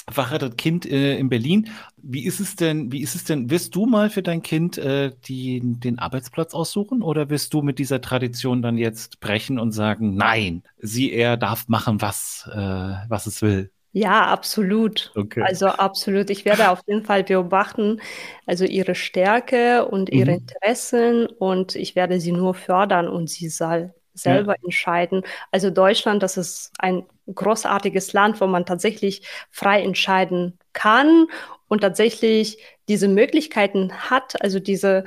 verheiratetes 0.09 0.57
Kind 0.57 0.85
äh, 0.85 1.17
in 1.17 1.29
Berlin. 1.29 1.69
Wie 1.97 2.25
ist 2.25 2.39
es 2.39 2.55
denn, 2.55 2.91
wie 2.91 3.01
ist 3.01 3.15
es 3.15 3.23
denn, 3.23 3.49
wirst 3.49 3.75
du 3.75 3.85
mal 3.85 4.09
für 4.09 4.23
dein 4.23 4.41
Kind 4.41 4.77
äh, 4.77 5.11
die, 5.25 5.61
den 5.63 5.99
Arbeitsplatz 5.99 6.53
aussuchen 6.53 7.01
oder 7.01 7.29
wirst 7.29 7.53
du 7.53 7.61
mit 7.61 7.79
dieser 7.79 8.01
Tradition 8.01 8.61
dann 8.61 8.77
jetzt 8.77 9.19
brechen 9.19 9.59
und 9.59 9.71
sagen, 9.71 10.15
nein, 10.15 10.63
sie, 10.79 11.11
er 11.11 11.37
darf 11.37 11.67
machen, 11.67 12.01
was, 12.01 12.49
äh, 12.53 12.57
was 12.57 13.25
es 13.25 13.41
will? 13.41 13.71
Ja, 13.95 14.25
absolut. 14.25 15.11
Okay. 15.15 15.43
Also 15.43 15.67
absolut. 15.67 16.31
Ich 16.31 16.45
werde 16.45 16.71
auf 16.71 16.81
jeden 16.87 17.05
Fall 17.05 17.23
beobachten, 17.23 18.01
also 18.47 18.65
ihre 18.65 18.95
Stärke 18.95 19.85
und 19.85 20.09
ihre 20.09 20.31
mhm. 20.31 20.37
Interessen 20.37 21.27
und 21.27 21.75
ich 21.75 21.95
werde 21.95 22.19
sie 22.19 22.31
nur 22.31 22.55
fördern 22.55 23.07
und 23.07 23.29
sie 23.29 23.49
soll 23.49 23.93
selber 24.13 24.53
ja. 24.53 24.63
entscheiden. 24.63 25.23
Also 25.51 25.69
Deutschland, 25.69 26.23
das 26.23 26.37
ist 26.37 26.71
ein 26.79 27.05
großartiges 27.33 28.13
Land, 28.13 28.41
wo 28.41 28.47
man 28.47 28.65
tatsächlich 28.65 29.21
frei 29.49 29.81
entscheiden 29.81 30.57
kann 30.73 31.27
und 31.67 31.81
tatsächlich 31.81 32.57
diese 32.87 33.07
Möglichkeiten 33.07 33.93
hat, 34.09 34.41
also 34.41 34.59
diese 34.59 35.05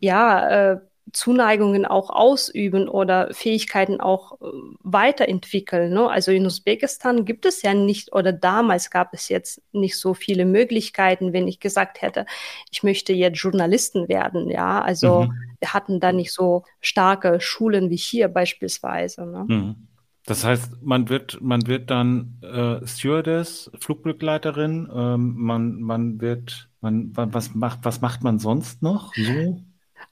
ja, 0.00 0.72
äh, 0.72 0.80
Zuneigungen 1.12 1.84
auch 1.84 2.10
ausüben 2.10 2.88
oder 2.88 3.28
Fähigkeiten 3.32 4.00
auch 4.00 4.40
äh, 4.40 4.46
weiterentwickeln. 4.80 5.92
Ne? 5.92 6.08
Also 6.08 6.32
in 6.32 6.46
Usbekistan 6.46 7.24
gibt 7.24 7.44
es 7.44 7.62
ja 7.62 7.74
nicht 7.74 8.12
oder 8.12 8.32
damals 8.32 8.90
gab 8.90 9.12
es 9.12 9.28
jetzt 9.28 9.62
nicht 9.72 9.98
so 9.98 10.14
viele 10.14 10.46
Möglichkeiten, 10.46 11.32
wenn 11.32 11.48
ich 11.48 11.60
gesagt 11.60 12.00
hätte, 12.00 12.24
ich 12.70 12.82
möchte 12.82 13.12
jetzt 13.12 13.38
Journalisten 13.38 14.08
werden. 14.08 14.48
Ja, 14.48 14.80
also 14.80 15.24
mhm. 15.24 15.32
wir 15.60 15.74
hatten 15.74 16.00
da 16.00 16.12
nicht 16.12 16.32
so 16.32 16.64
starke 16.80 17.40
Schulen 17.40 17.90
wie 17.90 17.96
hier 17.96 18.28
beispielsweise. 18.28 19.26
Ne? 19.26 19.44
Mhm. 19.46 19.88
Das 20.24 20.44
heißt, 20.44 20.82
man 20.82 21.08
wird, 21.08 21.40
man 21.42 21.66
wird 21.66 21.90
dann 21.90 22.38
äh, 22.42 22.86
Stewardess, 22.86 23.70
Flugbegleiterin, 23.80 24.88
ähm, 24.94 25.34
man, 25.36 25.80
man 25.80 26.20
wird, 26.20 26.70
man, 26.80 27.10
was 27.14 27.54
macht, 27.54 27.80
was 27.82 28.00
macht 28.00 28.22
man 28.22 28.38
sonst 28.38 28.82
noch 28.82 29.12
so? 29.14 29.62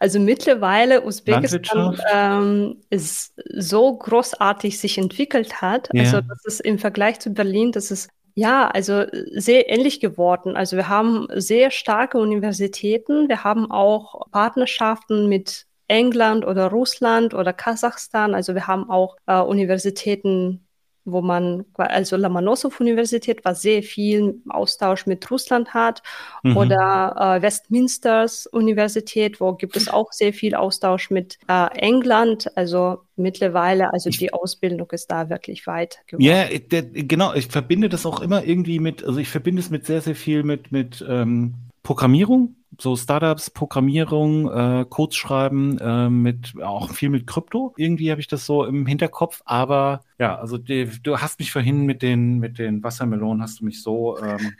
Also 0.00 0.18
mittlerweile 0.18 1.04
Usbekistan 1.04 2.00
ähm, 2.10 2.76
ist 2.88 3.34
so 3.54 3.96
großartig 3.96 4.80
sich 4.80 4.96
entwickelt 4.96 5.60
hat. 5.60 5.90
Ja. 5.92 6.04
Also 6.04 6.20
das 6.22 6.44
ist 6.46 6.60
im 6.60 6.78
Vergleich 6.78 7.20
zu 7.20 7.30
Berlin, 7.30 7.70
das 7.70 7.90
ist 7.90 8.08
ja, 8.34 8.68
also 8.68 9.04
sehr 9.32 9.68
ähnlich 9.68 10.00
geworden. 10.00 10.56
Also 10.56 10.76
wir 10.76 10.88
haben 10.88 11.26
sehr 11.34 11.70
starke 11.70 12.16
Universitäten. 12.16 13.28
Wir 13.28 13.44
haben 13.44 13.70
auch 13.70 14.30
Partnerschaften 14.30 15.28
mit 15.28 15.66
England 15.88 16.46
oder 16.46 16.68
Russland 16.68 17.34
oder 17.34 17.52
Kasachstan. 17.52 18.34
Also 18.34 18.54
wir 18.54 18.66
haben 18.66 18.88
auch 18.88 19.16
äh, 19.26 19.40
Universitäten 19.40 20.66
wo 21.04 21.22
man, 21.22 21.64
also 21.74 22.16
Lomonossow-Universität, 22.16 23.44
was 23.44 23.62
sehr 23.62 23.82
viel 23.82 24.40
Austausch 24.48 25.06
mit 25.06 25.30
Russland 25.30 25.74
hat, 25.74 26.02
mhm. 26.42 26.56
oder 26.56 27.36
äh, 27.38 27.42
Westminsters 27.42 28.46
Universität, 28.46 29.40
wo 29.40 29.54
gibt 29.54 29.76
es 29.76 29.88
auch 29.88 30.12
sehr 30.12 30.32
viel 30.32 30.54
Austausch 30.54 31.10
mit 31.10 31.38
äh, 31.48 31.68
England. 31.78 32.50
Also 32.56 32.98
mittlerweile, 33.16 33.92
also 33.92 34.10
die 34.10 34.32
Ausbildung 34.32 34.90
ist 34.90 35.10
da 35.10 35.30
wirklich 35.30 35.66
weit 35.66 36.00
geworden. 36.06 36.24
Ja, 36.24 36.46
der, 36.46 36.82
genau. 36.82 37.34
Ich 37.34 37.46
verbinde 37.48 37.88
das 37.88 38.06
auch 38.06 38.20
immer 38.20 38.44
irgendwie 38.44 38.78
mit, 38.78 39.04
also 39.04 39.18
ich 39.18 39.28
verbinde 39.28 39.60
es 39.60 39.70
mit 39.70 39.86
sehr, 39.86 40.00
sehr 40.00 40.16
viel 40.16 40.42
mit, 40.42 40.72
mit 40.72 41.04
ähm, 41.08 41.54
Programmierung 41.82 42.56
so 42.78 42.96
Startups, 42.96 43.50
Programmierung, 43.50 44.50
äh, 44.50 44.86
Codes 44.88 45.16
schreiben, 45.16 45.78
äh, 45.78 46.08
mit 46.08 46.54
auch 46.62 46.90
viel 46.90 47.10
mit 47.10 47.26
Krypto. 47.26 47.74
Irgendwie 47.76 48.10
habe 48.10 48.20
ich 48.20 48.28
das 48.28 48.46
so 48.46 48.64
im 48.64 48.86
Hinterkopf, 48.86 49.42
aber 49.44 50.02
ja, 50.18 50.38
also 50.38 50.58
die, 50.58 50.88
du 51.02 51.18
hast 51.18 51.38
mich 51.38 51.52
vorhin 51.52 51.84
mit 51.84 52.02
den 52.02 52.38
mit 52.38 52.58
den 52.58 52.82
Wassermelonen 52.82 53.42
hast 53.42 53.60
du 53.60 53.64
mich 53.64 53.82
so 53.82 54.18
ähm, 54.18 54.52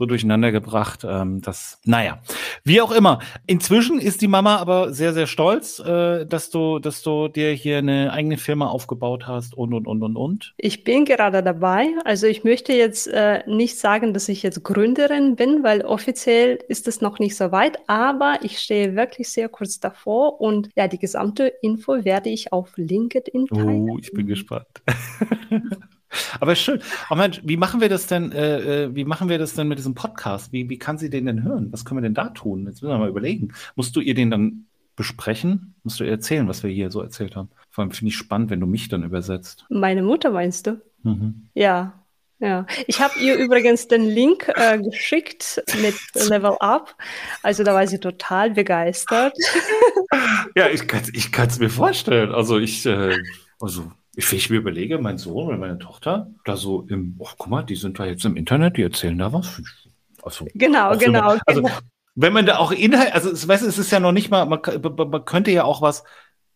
so 0.00 0.06
durcheinander 0.06 0.50
gebracht. 0.50 1.04
Ähm, 1.06 1.42
das, 1.42 1.78
naja, 1.84 2.22
wie 2.64 2.80
auch 2.80 2.90
immer. 2.90 3.20
Inzwischen 3.46 4.00
ist 4.00 4.22
die 4.22 4.28
Mama 4.28 4.56
aber 4.56 4.94
sehr, 4.94 5.12
sehr 5.12 5.26
stolz, 5.26 5.78
äh, 5.78 6.24
dass 6.24 6.48
du, 6.48 6.78
dass 6.78 7.02
du 7.02 7.28
dir 7.28 7.52
hier 7.52 7.78
eine 7.78 8.10
eigene 8.10 8.38
Firma 8.38 8.68
aufgebaut 8.68 9.26
hast 9.26 9.54
und 9.54 9.74
und 9.74 9.86
und 9.86 10.02
und 10.02 10.16
und. 10.16 10.54
Ich 10.56 10.84
bin 10.84 11.04
gerade 11.04 11.42
dabei. 11.42 11.88
Also 12.04 12.26
ich 12.26 12.44
möchte 12.44 12.72
jetzt 12.72 13.08
äh, 13.08 13.42
nicht 13.46 13.78
sagen, 13.78 14.14
dass 14.14 14.30
ich 14.30 14.42
jetzt 14.42 14.64
Gründerin 14.64 15.36
bin, 15.36 15.62
weil 15.62 15.82
offiziell 15.82 16.58
ist 16.68 16.88
es 16.88 17.02
noch 17.02 17.18
nicht 17.18 17.36
so 17.36 17.52
weit, 17.52 17.78
aber 17.86 18.38
ich 18.40 18.58
stehe 18.58 18.96
wirklich 18.96 19.28
sehr 19.28 19.50
kurz 19.50 19.80
davor 19.80 20.40
und 20.40 20.70
ja, 20.76 20.88
die 20.88 20.98
gesamte 20.98 21.52
Info 21.60 22.06
werde 22.06 22.30
ich 22.30 22.54
auf 22.54 22.72
LinkedIn 22.76 23.48
teilen. 23.48 23.90
Oh, 23.90 23.98
ich 24.00 24.10
bin 24.12 24.26
gespannt. 24.26 24.66
Aber 26.40 26.54
schön. 26.54 26.80
Oh 27.10 27.14
Mensch, 27.14 27.40
wie 27.44 27.56
machen 27.56 27.80
wir 27.80 27.88
das 27.88 28.06
denn, 28.06 28.32
äh, 28.32 28.84
äh, 28.84 28.94
wie 28.94 29.04
machen 29.04 29.28
wir 29.28 29.38
das 29.38 29.54
denn 29.54 29.68
mit 29.68 29.78
diesem 29.78 29.94
Podcast? 29.94 30.52
Wie, 30.52 30.68
wie 30.68 30.78
kann 30.78 30.98
sie 30.98 31.10
den 31.10 31.26
denn 31.26 31.42
hören? 31.42 31.72
Was 31.72 31.84
können 31.84 31.98
wir 31.98 32.02
denn 32.02 32.14
da 32.14 32.30
tun? 32.30 32.66
Jetzt 32.66 32.82
müssen 32.82 32.92
wir 32.92 32.98
mal 32.98 33.08
überlegen. 33.08 33.52
Musst 33.76 33.94
du 33.96 34.00
ihr 34.00 34.14
den 34.14 34.30
dann 34.30 34.66
besprechen? 34.96 35.74
Musst 35.82 36.00
du 36.00 36.04
ihr 36.04 36.10
erzählen, 36.10 36.48
was 36.48 36.62
wir 36.62 36.70
hier 36.70 36.90
so 36.90 37.00
erzählt 37.00 37.36
haben? 37.36 37.50
Vor 37.70 37.82
allem 37.82 37.92
finde 37.92 38.10
ich 38.10 38.16
spannend, 38.16 38.50
wenn 38.50 38.60
du 38.60 38.66
mich 38.66 38.88
dann 38.88 39.02
übersetzt. 39.02 39.66
Meine 39.70 40.02
Mutter 40.02 40.30
meinst 40.30 40.66
du? 40.66 40.80
Mhm. 41.02 41.48
Ja. 41.54 41.94
Ja, 42.42 42.64
ich 42.86 43.02
habe 43.02 43.18
ihr 43.20 43.36
übrigens 43.36 43.86
den 43.86 44.02
Link 44.02 44.50
äh, 44.54 44.78
geschickt 44.78 45.62
mit 45.82 45.94
Level 46.26 46.56
Up. 46.60 46.96
Also 47.42 47.64
da 47.64 47.74
war 47.74 47.86
sie 47.86 47.98
total 47.98 48.52
begeistert. 48.52 49.36
ja, 50.56 50.68
ich 50.70 50.88
kann 50.88 51.02
es 51.02 51.10
ich 51.12 51.60
mir 51.60 51.68
vorstellen. 51.68 52.32
Also 52.32 52.58
ich, 52.58 52.86
äh, 52.86 53.14
also 53.60 53.92
wenn 54.28 54.38
ich 54.38 54.50
mir 54.50 54.56
überlege, 54.56 54.98
mein 54.98 55.18
Sohn 55.18 55.46
oder 55.46 55.56
meine 55.56 55.78
Tochter, 55.78 56.30
da 56.44 56.56
so 56.56 56.82
im, 56.88 57.16
oh, 57.18 57.28
guck 57.38 57.48
mal, 57.48 57.62
die 57.62 57.76
sind 57.76 57.98
da 57.98 58.04
jetzt 58.04 58.24
im 58.24 58.36
Internet, 58.36 58.76
die 58.76 58.82
erzählen 58.82 59.18
da 59.18 59.32
was. 59.32 59.60
Also, 60.22 60.46
genau, 60.54 60.96
genau. 60.96 61.22
Man, 61.22 61.40
also, 61.46 61.62
genau. 61.62 61.74
wenn 62.14 62.32
man 62.32 62.46
da 62.46 62.58
auch 62.58 62.72
Inhalt, 62.72 63.12
also 63.12 63.30
es, 63.30 63.46
weißt, 63.46 63.64
es 63.64 63.78
ist 63.78 63.90
ja 63.90 64.00
noch 64.00 64.12
nicht 64.12 64.30
mal, 64.30 64.46
man, 64.46 64.60
man 64.60 65.24
könnte 65.24 65.50
ja 65.50 65.64
auch 65.64 65.82
was, 65.82 66.04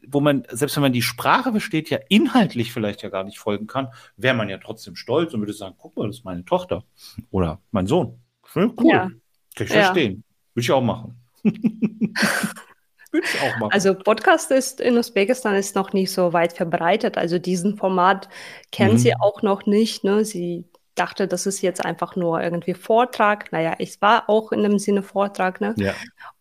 wo 0.07 0.21
man, 0.21 0.45
selbst 0.51 0.77
wenn 0.77 0.83
man 0.83 0.93
die 0.93 1.03
Sprache 1.03 1.51
versteht, 1.51 1.91
ja 1.91 1.99
inhaltlich 2.09 2.73
vielleicht 2.73 3.03
ja 3.03 3.09
gar 3.09 3.25
nicht 3.25 3.39
folgen 3.39 3.67
kann, 3.67 3.89
wäre 4.17 4.35
man 4.35 4.49
ja 4.49 4.59
trotzdem 4.59 4.97
stolz 4.97 5.33
und 5.33 5.41
würde 5.41 5.53
sagen, 5.53 5.77
guck 5.79 5.97
mal, 5.97 6.07
das 6.07 6.19
ist 6.19 6.25
meine 6.25 6.45
Tochter 6.45 6.85
oder 7.31 7.61
mein 7.71 7.87
Sohn. 7.87 8.21
Cool. 8.55 8.71
Ja. 8.85 9.11
Kann 9.57 9.67
ich 9.67 9.71
ja. 9.71 9.85
verstehen. 9.85 10.25
Würde 10.55 10.65
ich 10.65 10.73
auch 10.73 10.83
machen. 10.83 11.21
Würde 13.15 13.27
ich 13.33 13.41
auch 13.41 13.59
machen. 13.59 13.73
Also 13.73 13.95
Podcast 13.95 14.51
ist 14.51 14.81
in 14.81 14.99
Usbekistan 14.99 15.55
ist 15.55 15.77
noch 15.77 15.93
nicht 15.93 16.13
so 16.13 16.33
weit 16.33 16.53
verbreitet. 16.53 17.17
Also 17.17 17.39
diesen 17.39 17.77
Format 17.77 18.29
kennen 18.73 18.95
mhm. 18.95 18.99
sie 18.99 19.15
auch 19.15 19.43
noch 19.43 19.67
nicht. 19.67 20.03
Ne? 20.03 20.25
Sie 20.25 20.65
dachte, 20.97 21.29
das 21.29 21.47
ist 21.47 21.63
jetzt 21.63 21.85
einfach 21.85 22.17
nur 22.17 22.43
irgendwie 22.43 22.75
Vortrag. 22.75 23.53
Naja, 23.53 23.75
ich 23.79 24.03
war 24.03 24.29
auch 24.29 24.51
in 24.51 24.65
dem 24.65 24.81
Sinne 24.81 25.05
Vortrag. 25.05 25.61
Ne? 25.61 25.75
Ja. 25.79 25.95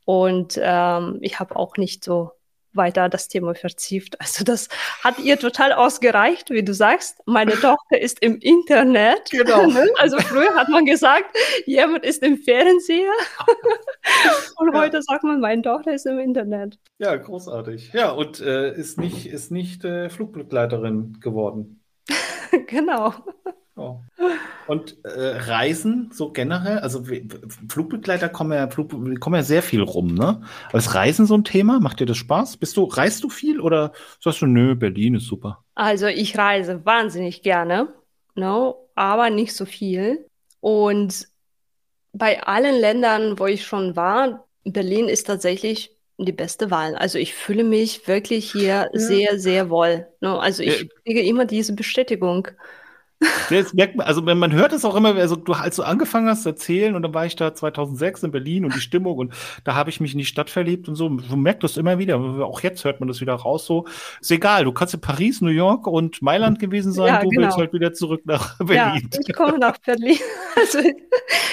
Und 0.05 0.59
ähm, 0.61 1.19
ich 1.21 1.39
habe 1.39 1.55
auch 1.55 1.77
nicht 1.77 2.03
so 2.03 2.31
weiter 2.75 3.09
das 3.09 3.27
Thema 3.27 3.55
vertieft. 3.55 4.19
Also 4.19 4.43
das 4.43 4.69
hat 5.03 5.19
ihr 5.19 5.39
total 5.39 5.73
ausgereicht, 5.73 6.49
wie 6.49 6.63
du 6.63 6.73
sagst. 6.73 7.21
Meine 7.25 7.53
Tochter 7.53 7.99
ist 7.99 8.21
im 8.21 8.39
Internet. 8.39 9.29
Genau. 9.31 9.67
Also 9.97 10.17
früher 10.17 10.53
hat 10.55 10.69
man 10.69 10.85
gesagt, 10.85 11.25
jemand 11.65 12.03
ist 12.03 12.23
im 12.23 12.37
Fernseher. 12.37 13.11
und 14.57 14.73
ja. 14.73 14.79
heute 14.79 15.01
sagt 15.01 15.23
man, 15.23 15.39
meine 15.39 15.61
Tochter 15.61 15.93
ist 15.93 16.05
im 16.05 16.19
Internet. 16.19 16.77
Ja, 16.97 17.15
großartig. 17.15 17.93
Ja, 17.93 18.11
und 18.11 18.39
äh, 18.41 18.73
ist 18.73 18.99
nicht, 18.99 19.27
ist 19.27 19.51
nicht 19.51 19.83
äh, 19.85 20.09
Flugbegleiterin 20.09 21.19
geworden. 21.19 21.81
genau. 22.67 23.13
Und 23.75 25.03
äh, 25.03 25.09
Reisen 25.09 26.11
so 26.13 26.31
generell, 26.31 26.79
also 26.79 27.03
Flugbegleiter 27.67 28.29
kommen 28.29 28.53
ja, 28.53 28.69
Flug, 28.69 28.91
kommen 29.19 29.35
ja 29.35 29.43
sehr 29.43 29.63
viel 29.63 29.81
rum, 29.81 30.13
ne? 30.13 30.41
Aber 30.69 30.77
ist 30.77 30.93
Reisen 30.93 31.25
so 31.25 31.35
ein 31.35 31.43
Thema? 31.43 31.79
Macht 31.79 31.99
dir 31.99 32.05
das 32.05 32.17
Spaß? 32.17 32.57
Bist 32.57 32.77
du, 32.77 32.83
reist 32.83 33.23
du 33.23 33.29
viel 33.29 33.59
oder 33.59 33.91
sagst 34.19 34.41
du, 34.41 34.45
nö, 34.45 34.75
Berlin 34.75 35.15
ist 35.15 35.25
super? 35.25 35.63
Also 35.75 36.07
ich 36.07 36.37
reise 36.37 36.85
wahnsinnig 36.85 37.41
gerne, 37.41 37.89
no, 38.35 38.89
aber 38.95 39.29
nicht 39.29 39.53
so 39.53 39.65
viel. 39.65 40.25
Und 40.59 41.27
bei 42.13 42.43
allen 42.43 42.79
Ländern, 42.79 43.39
wo 43.39 43.47
ich 43.47 43.65
schon 43.65 43.95
war, 43.95 44.47
Berlin 44.63 45.09
ist 45.09 45.27
tatsächlich 45.27 45.97
die 46.17 46.31
beste 46.31 46.71
Wahl. 46.71 46.95
Also 46.95 47.17
ich 47.17 47.33
fühle 47.33 47.63
mich 47.63 48.07
wirklich 48.07 48.51
hier 48.51 48.65
ja. 48.65 48.89
sehr, 48.93 49.39
sehr 49.39 49.69
wohl. 49.69 50.07
No, 50.21 50.37
also 50.37 50.63
ich 50.63 50.89
kriege 51.03 51.21
immer 51.21 51.45
diese 51.45 51.73
Bestätigung. 51.73 52.47
Das 53.49 53.73
merkt 53.73 53.95
man, 53.95 54.07
also 54.07 54.21
man 54.21 54.51
hört 54.51 54.73
es 54.73 54.85
auch 54.85 54.95
immer, 54.95 55.15
also 55.15 55.35
du, 55.35 55.53
als 55.53 55.75
du 55.75 55.83
angefangen 55.83 56.27
hast 56.27 56.43
zu 56.43 56.49
erzählen 56.49 56.95
und 56.95 57.01
dann 57.01 57.13
war 57.13 57.25
ich 57.25 57.35
da 57.35 57.53
2006 57.53 58.23
in 58.23 58.31
Berlin 58.31 58.65
und 58.65 58.75
die 58.75 58.79
Stimmung 58.79 59.17
und 59.17 59.33
da 59.63 59.75
habe 59.75 59.89
ich 59.89 59.99
mich 59.99 60.13
in 60.13 60.19
die 60.19 60.25
Stadt 60.25 60.49
verliebt 60.49 60.87
und 60.87 60.95
so. 60.95 61.09
Du 61.09 61.35
merkst 61.35 61.63
das 61.63 61.77
immer 61.77 61.99
wieder. 61.99 62.19
Auch 62.19 62.61
jetzt 62.61 62.83
hört 62.83 62.99
man 62.99 63.07
das 63.07 63.21
wieder 63.21 63.33
raus. 63.33 63.65
So 63.65 63.85
ist 64.21 64.31
egal. 64.31 64.65
Du 64.65 64.71
kannst 64.71 64.93
in 64.93 65.01
Paris, 65.01 65.41
New 65.41 65.49
York 65.49 65.87
und 65.87 66.21
Mailand 66.21 66.59
gewesen 66.59 66.91
sein. 66.91 67.07
Ja, 67.07 67.21
du 67.21 67.29
genau. 67.29 67.43
willst 67.43 67.57
halt 67.57 67.73
wieder 67.73 67.93
zurück 67.93 68.21
nach 68.25 68.57
Berlin. 68.57 69.09
Ja, 69.13 69.19
ich 69.27 69.33
komme 69.33 69.59
nach 69.59 69.77
Berlin. 69.77 70.17
Also 70.55 70.79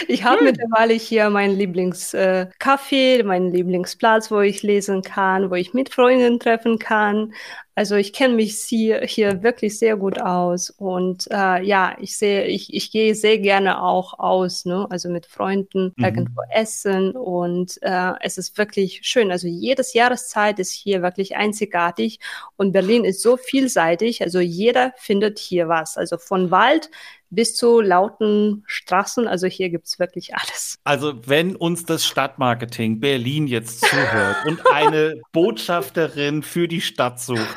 ich 0.09 0.25
habe 0.25 0.45
mittlerweile 0.45 0.93
hier 0.93 1.31
meinen 1.31 1.57
Lieblingscafé, 1.57 3.21
äh, 3.21 3.23
meinen 3.23 3.51
Lieblingsplatz, 3.51 4.31
wo 4.31 4.41
ich 4.41 4.63
lesen 4.63 5.01
kann, 5.01 5.51
wo 5.51 5.55
ich 5.55 5.73
mit 5.73 5.93
Freunden 5.93 6.39
treffen 6.39 6.79
kann. 6.79 7.33
Also 7.75 7.95
ich 7.97 8.13
kenne 8.13 8.35
mich 8.35 8.57
hier, 8.57 9.03
hier 9.03 9.43
wirklich 9.43 9.79
sehr 9.79 9.97
gut 9.97 10.21
aus 10.21 10.71
und 10.71 11.27
äh, 11.31 11.63
ja, 11.63 11.97
ich 12.01 12.17
sehe, 12.17 12.45
ich, 12.45 12.75
ich 12.75 12.91
gehe 12.91 13.15
sehr 13.15 13.39
gerne 13.39 13.83
auch 13.83 14.19
aus, 14.19 14.65
ne? 14.65 14.87
also 14.91 15.09
mit 15.09 15.27
Freunden 15.27 15.93
mhm. 15.97 16.05
irgendwo 16.05 16.43
essen 16.53 17.13
und 17.13 17.79
äh, 17.83 18.13
es 18.21 18.39
ist 18.39 18.59
wirklich 18.59 19.01
schön. 19.03 19.31
Also 19.31 19.47
jedes 19.47 19.95
Jahreszeit 19.95 20.59
ist 20.59 20.73
hier 20.73 21.03
wirklich 21.03 21.37
einzigartig 21.37 22.19
und 22.57 22.73
Berlin 22.73 23.05
ist 23.05 23.23
so 23.23 23.37
vielseitig, 23.37 24.23
also 24.23 24.41
jeder 24.41 24.93
findet 24.97 25.39
hier 25.39 25.69
was. 25.69 25.97
Also 25.97 26.19
von 26.19 26.51
Wald 26.51 26.91
bis 27.31 27.55
zu 27.55 27.81
lauten 27.81 28.65
Straßen. 28.67 29.27
Also 29.27 29.47
hier 29.47 29.71
gibt 29.71 29.87
es 29.87 29.99
wirklich 29.99 30.35
alles. 30.35 30.79
Also 30.85 31.15
wenn 31.27 31.57
uns 31.57 31.85
das 31.85 32.05
Stadtmarketing 32.05 33.01
Berlin 33.01 33.47
jetzt 33.47 33.81
zuhört 33.81 34.37
und 34.47 34.61
eine 34.73 35.21
Botschafterin 35.33 36.43
für 36.43 36.69
die 36.69 36.81
Stadt 36.81 37.21
sucht, 37.21 37.57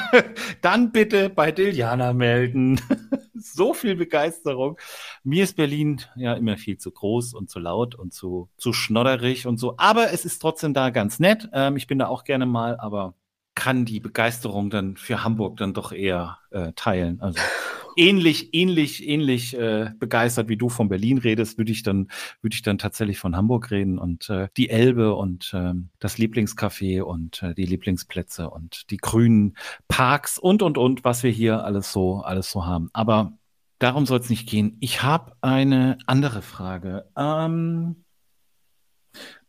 dann 0.62 0.92
bitte 0.92 1.28
bei 1.30 1.52
Diljana 1.52 2.12
melden. 2.12 2.80
so 3.34 3.74
viel 3.74 3.96
Begeisterung. 3.96 4.78
Mir 5.24 5.44
ist 5.44 5.56
Berlin 5.56 6.00
ja 6.16 6.34
immer 6.34 6.56
viel 6.56 6.78
zu 6.78 6.90
groß 6.90 7.34
und 7.34 7.50
zu 7.50 7.58
laut 7.58 7.94
und 7.94 8.12
zu, 8.12 8.48
zu 8.56 8.72
schnodderig 8.72 9.46
und 9.46 9.58
so. 9.58 9.74
Aber 9.76 10.12
es 10.12 10.24
ist 10.24 10.40
trotzdem 10.40 10.74
da 10.74 10.90
ganz 10.90 11.18
nett. 11.18 11.48
Ähm, 11.52 11.76
ich 11.76 11.86
bin 11.86 11.98
da 11.98 12.08
auch 12.08 12.24
gerne 12.24 12.46
mal, 12.46 12.78
aber 12.78 13.14
kann 13.58 13.84
die 13.84 13.98
Begeisterung 13.98 14.70
dann 14.70 14.96
für 14.96 15.24
Hamburg 15.24 15.56
dann 15.56 15.74
doch 15.74 15.90
eher 15.90 16.38
äh, 16.50 16.72
teilen. 16.76 17.20
Also 17.20 17.40
ähnlich, 17.96 18.54
ähnlich, 18.54 19.06
ähnlich 19.06 19.58
äh, 19.58 19.90
begeistert, 19.98 20.48
wie 20.48 20.56
du 20.56 20.68
von 20.68 20.88
Berlin 20.88 21.18
redest, 21.18 21.58
würde 21.58 21.72
ich 21.72 21.82
dann, 21.82 22.08
würde 22.40 22.54
ich 22.54 22.62
dann 22.62 22.78
tatsächlich 22.78 23.18
von 23.18 23.36
Hamburg 23.36 23.72
reden 23.72 23.98
und 23.98 24.30
äh, 24.30 24.46
die 24.56 24.70
Elbe 24.70 25.12
und 25.16 25.52
äh, 25.54 25.74
das 25.98 26.18
Lieblingscafé 26.18 27.02
und 27.02 27.42
äh, 27.42 27.52
die 27.52 27.66
Lieblingsplätze 27.66 28.48
und 28.48 28.88
die 28.90 28.98
grünen 28.98 29.56
Parks 29.88 30.38
und 30.38 30.62
und 30.62 30.78
und, 30.78 31.02
was 31.02 31.24
wir 31.24 31.32
hier 31.32 31.64
alles 31.64 31.92
so, 31.92 32.20
alles 32.20 32.52
so 32.52 32.64
haben. 32.64 32.90
Aber 32.92 33.36
darum 33.80 34.06
soll 34.06 34.20
es 34.20 34.30
nicht 34.30 34.48
gehen. 34.48 34.76
Ich 34.78 35.02
habe 35.02 35.32
eine 35.40 35.98
andere 36.06 36.42
Frage. 36.42 37.10
Ähm, 37.16 38.04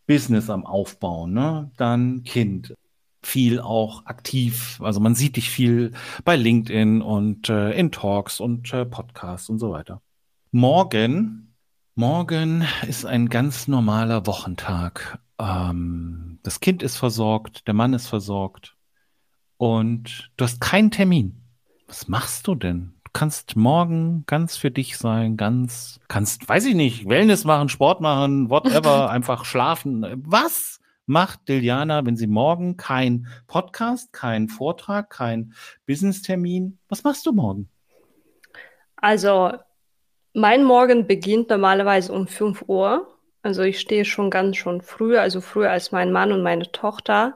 Business 0.07 0.49
am 0.49 0.65
Aufbau, 0.65 1.27
ne? 1.27 1.69
Dann 1.77 2.23
Kind 2.23 2.73
viel 3.21 3.59
auch 3.59 4.05
aktiv. 4.05 4.79
Also 4.81 4.99
man 4.99 5.15
sieht 5.15 5.35
dich 5.35 5.49
viel 5.49 5.93
bei 6.23 6.35
LinkedIn 6.35 7.01
und 7.01 7.49
äh, 7.49 7.71
in 7.71 7.91
Talks 7.91 8.39
und 8.39 8.73
äh, 8.73 8.85
Podcasts 8.85 9.49
und 9.49 9.59
so 9.59 9.71
weiter. 9.71 10.01
Morgen, 10.51 11.55
morgen 11.95 12.65
ist 12.87 13.05
ein 13.05 13.29
ganz 13.29 13.67
normaler 13.67 14.25
Wochentag. 14.25 15.19
Ähm, 15.37 16.39
das 16.43 16.59
Kind 16.59 16.81
ist 16.81 16.97
versorgt, 16.97 17.67
der 17.67 17.73
Mann 17.73 17.93
ist 17.93 18.07
versorgt 18.07 18.75
und 19.57 20.31
du 20.37 20.45
hast 20.45 20.61
keinen 20.61 20.91
Termin. 20.91 21.43
Was 21.87 22.07
machst 22.07 22.47
du 22.47 22.55
denn? 22.55 22.93
Du 23.03 23.11
kannst 23.13 23.55
morgen 23.55 24.23
ganz 24.27 24.55
für 24.55 24.71
dich 24.71 24.97
sein, 24.97 25.35
ganz, 25.35 25.99
kannst, 26.07 26.47
weiß 26.47 26.65
ich 26.65 26.75
nicht, 26.75 27.09
Wellness 27.09 27.43
machen, 27.43 27.67
Sport 27.67 28.01
machen, 28.01 28.49
whatever, 28.49 29.09
einfach 29.11 29.45
schlafen. 29.45 30.05
Was? 30.25 30.78
Macht 31.09 31.49
Diljana, 31.49 32.05
wenn 32.05 32.15
sie 32.15 32.27
morgen 32.27 32.77
kein 32.77 33.27
Podcast, 33.47 34.13
kein 34.13 34.47
Vortrag, 34.47 35.09
kein 35.09 35.53
Business-Termin? 35.87 36.77
Was 36.87 37.03
machst 37.03 37.25
du 37.25 37.33
morgen? 37.33 37.67
Also, 38.95 39.53
mein 40.33 40.63
Morgen 40.63 41.07
beginnt 41.07 41.49
normalerweise 41.49 42.13
um 42.13 42.27
5 42.27 42.65
Uhr. 42.67 43.07
Also 43.41 43.63
ich 43.63 43.79
stehe 43.79 44.05
schon 44.05 44.29
ganz 44.29 44.57
schon 44.57 44.81
früh, 44.81 45.17
also 45.17 45.41
früher 45.41 45.71
als 45.71 45.91
mein 45.91 46.11
Mann 46.11 46.31
und 46.31 46.43
meine 46.43 46.71
Tochter. 46.71 47.35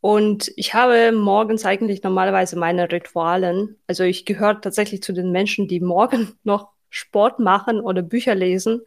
Und 0.00 0.52
ich 0.56 0.74
habe 0.74 1.12
morgens 1.12 1.64
eigentlich 1.64 2.02
normalerweise 2.02 2.56
meine 2.56 2.92
Ritualen. 2.92 3.76
Also 3.88 4.04
ich 4.04 4.24
gehöre 4.24 4.60
tatsächlich 4.60 5.02
zu 5.02 5.12
den 5.12 5.32
Menschen, 5.32 5.66
die 5.66 5.80
morgen 5.80 6.38
noch 6.44 6.68
Sport 6.90 7.40
machen 7.40 7.80
oder 7.80 8.02
Bücher 8.02 8.36
lesen. 8.36 8.82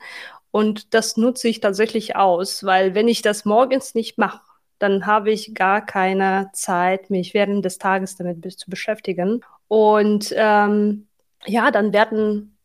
Und 0.58 0.96
das 0.96 1.18
nutze 1.18 1.50
ich 1.50 1.60
tatsächlich 1.60 2.16
aus, 2.16 2.64
weil 2.64 2.96
wenn 2.96 3.08
ich 3.08 3.22
das 3.22 3.46
morgens 3.46 3.94
nicht 3.94 4.18
mache, 4.18 4.42
dann 4.80 5.06
habe 5.06 5.30
ich 5.30 5.54
gar 5.54 5.86
keine 5.86 6.50
Zeit, 6.52 7.12
mich 7.12 7.36
während 7.36 7.64
des 7.64 7.78
Tages 7.78 8.16
damit 8.16 8.44
zu 8.58 8.68
beschäftigen. 8.68 9.42
Und 9.68 10.34
ähm, 10.36 11.10
ja, 11.46 11.70
dann 11.70 11.94
werden 11.94 12.58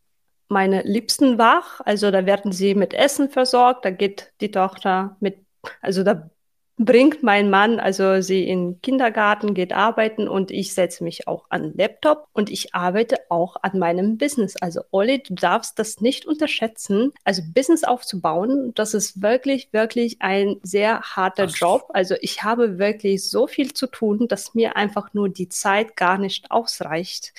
meine 0.47 0.81
Liebsten 0.81 1.37
wach, 1.37 1.81
also 1.85 2.09
da 2.09 2.25
werden 2.25 2.51
sie 2.51 2.73
mit 2.73 2.95
Essen 2.95 3.29
versorgt, 3.29 3.85
da 3.85 3.91
geht 3.91 4.33
die 4.41 4.49
Tochter 4.49 5.15
mit, 5.19 5.37
also 5.79 6.01
da 6.01 6.31
bringt 6.77 7.21
mein 7.21 7.49
Mann 7.49 7.79
also 7.79 8.21
sie 8.21 8.47
in 8.47 8.73
den 8.73 8.81
Kindergarten, 8.81 9.53
geht 9.53 9.73
arbeiten 9.73 10.27
und 10.27 10.49
ich 10.51 10.73
setze 10.73 11.03
mich 11.03 11.27
auch 11.27 11.45
an 11.49 11.63
den 11.63 11.77
Laptop 11.77 12.27
und 12.33 12.49
ich 12.49 12.73
arbeite 12.73 13.17
auch 13.29 13.57
an 13.61 13.77
meinem 13.77 14.17
Business. 14.17 14.55
Also 14.55 14.81
Olli, 14.91 15.21
du 15.21 15.35
darfst 15.35 15.77
das 15.77 16.01
nicht 16.01 16.25
unterschätzen. 16.25 17.13
Also 17.23 17.43
Business 17.53 17.83
aufzubauen, 17.83 18.73
das 18.73 18.93
ist 18.93 19.21
wirklich, 19.21 19.71
wirklich 19.71 20.17
ein 20.21 20.57
sehr 20.63 21.01
harter 21.01 21.47
Ach. 21.49 21.55
Job. 21.55 21.89
Also 21.93 22.15
ich 22.21 22.43
habe 22.43 22.79
wirklich 22.79 23.29
so 23.29 23.47
viel 23.47 23.73
zu 23.73 23.87
tun, 23.87 24.27
dass 24.27 24.55
mir 24.55 24.75
einfach 24.75 25.13
nur 25.13 25.29
die 25.29 25.49
Zeit 25.49 25.95
gar 25.95 26.17
nicht 26.17 26.49
ausreicht. 26.51 27.33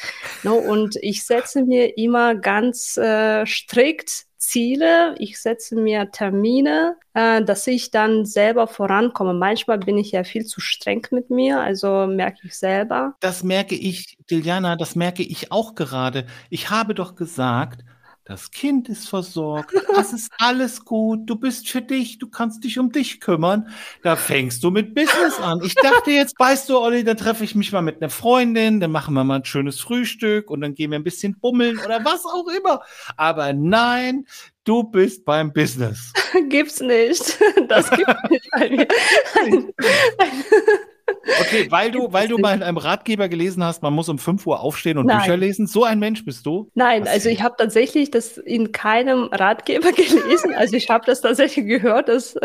No, 0.44 0.54
und 0.54 0.96
ich 0.96 1.24
setze 1.24 1.62
mir 1.62 1.98
immer 1.98 2.34
ganz 2.36 2.96
äh, 2.96 3.44
strikt 3.46 4.26
Ziele, 4.44 5.14
ich 5.18 5.40
setze 5.40 5.76
mir 5.76 6.10
Termine, 6.10 6.96
äh, 7.14 7.42
dass 7.42 7.66
ich 7.66 7.90
dann 7.90 8.24
selber 8.24 8.66
vorankomme. 8.66 9.34
Manchmal 9.34 9.78
bin 9.78 9.98
ich 9.98 10.12
ja 10.12 10.24
viel 10.24 10.44
zu 10.44 10.60
streng 10.60 11.06
mit 11.10 11.30
mir, 11.30 11.60
also 11.60 12.06
merke 12.06 12.40
ich 12.44 12.54
selber. 12.54 13.14
Das 13.20 13.42
merke 13.42 13.74
ich, 13.74 14.16
Diljana, 14.30 14.76
das 14.76 14.96
merke 14.96 15.22
ich 15.22 15.50
auch 15.50 15.74
gerade. 15.74 16.26
Ich 16.50 16.70
habe 16.70 16.94
doch 16.94 17.16
gesagt, 17.16 17.84
das 18.24 18.50
Kind 18.50 18.88
ist 18.88 19.08
versorgt, 19.08 19.74
das 19.94 20.14
ist 20.14 20.32
alles 20.38 20.84
gut, 20.84 21.28
du 21.28 21.36
bist 21.36 21.68
für 21.68 21.82
dich, 21.82 22.18
du 22.18 22.28
kannst 22.28 22.64
dich 22.64 22.78
um 22.78 22.90
dich 22.90 23.20
kümmern. 23.20 23.68
Da 24.02 24.16
fängst 24.16 24.64
du 24.64 24.70
mit 24.70 24.94
Business 24.94 25.38
an. 25.40 25.60
Ich 25.62 25.74
dachte, 25.74 26.10
jetzt 26.10 26.38
weißt 26.38 26.70
du, 26.70 26.78
Olli, 26.78 27.04
dann 27.04 27.18
treffe 27.18 27.44
ich 27.44 27.54
mich 27.54 27.70
mal 27.72 27.82
mit 27.82 28.00
einer 28.00 28.08
Freundin, 28.08 28.80
dann 28.80 28.92
machen 28.92 29.12
wir 29.14 29.24
mal 29.24 29.40
ein 29.40 29.44
schönes 29.44 29.78
Frühstück 29.78 30.50
und 30.50 30.62
dann 30.62 30.74
gehen 30.74 30.90
wir 30.90 30.98
ein 30.98 31.04
bisschen 31.04 31.38
bummeln 31.38 31.78
oder 31.78 32.02
was 32.04 32.24
auch 32.24 32.48
immer. 32.48 32.80
Aber 33.18 33.52
nein, 33.52 34.24
du 34.64 34.84
bist 34.84 35.26
beim 35.26 35.52
Business. 35.52 36.10
Gibt's 36.48 36.80
nicht. 36.80 37.38
Das 37.68 37.90
gibt's 37.90 38.30
nicht 38.30 38.50
bei 38.52 38.70
mir. 38.70 38.88
Okay, 41.36 41.66
weil 41.70 41.90
du, 41.90 42.12
weil 42.12 42.28
du 42.28 42.38
mal 42.38 42.54
in 42.54 42.62
einem 42.62 42.76
Ratgeber 42.76 43.28
gelesen 43.28 43.64
hast, 43.64 43.82
man 43.82 43.92
muss 43.92 44.08
um 44.08 44.18
5 44.18 44.46
Uhr 44.46 44.60
aufstehen 44.60 44.98
und 44.98 45.06
Nein. 45.06 45.18
Bücher 45.18 45.36
lesen. 45.36 45.66
So 45.66 45.84
ein 45.84 45.98
Mensch 45.98 46.24
bist 46.24 46.46
du? 46.46 46.70
Nein, 46.74 47.02
Was? 47.02 47.08
also 47.10 47.28
ich 47.28 47.42
habe 47.42 47.54
tatsächlich 47.58 48.10
das 48.10 48.38
in 48.38 48.72
keinem 48.72 49.24
Ratgeber 49.32 49.92
gelesen. 49.92 50.54
Also 50.54 50.76
ich 50.76 50.88
habe 50.90 51.04
das 51.06 51.20
tatsächlich 51.22 51.66
gehört, 51.66 52.08
dass 52.08 52.36
äh, 52.36 52.40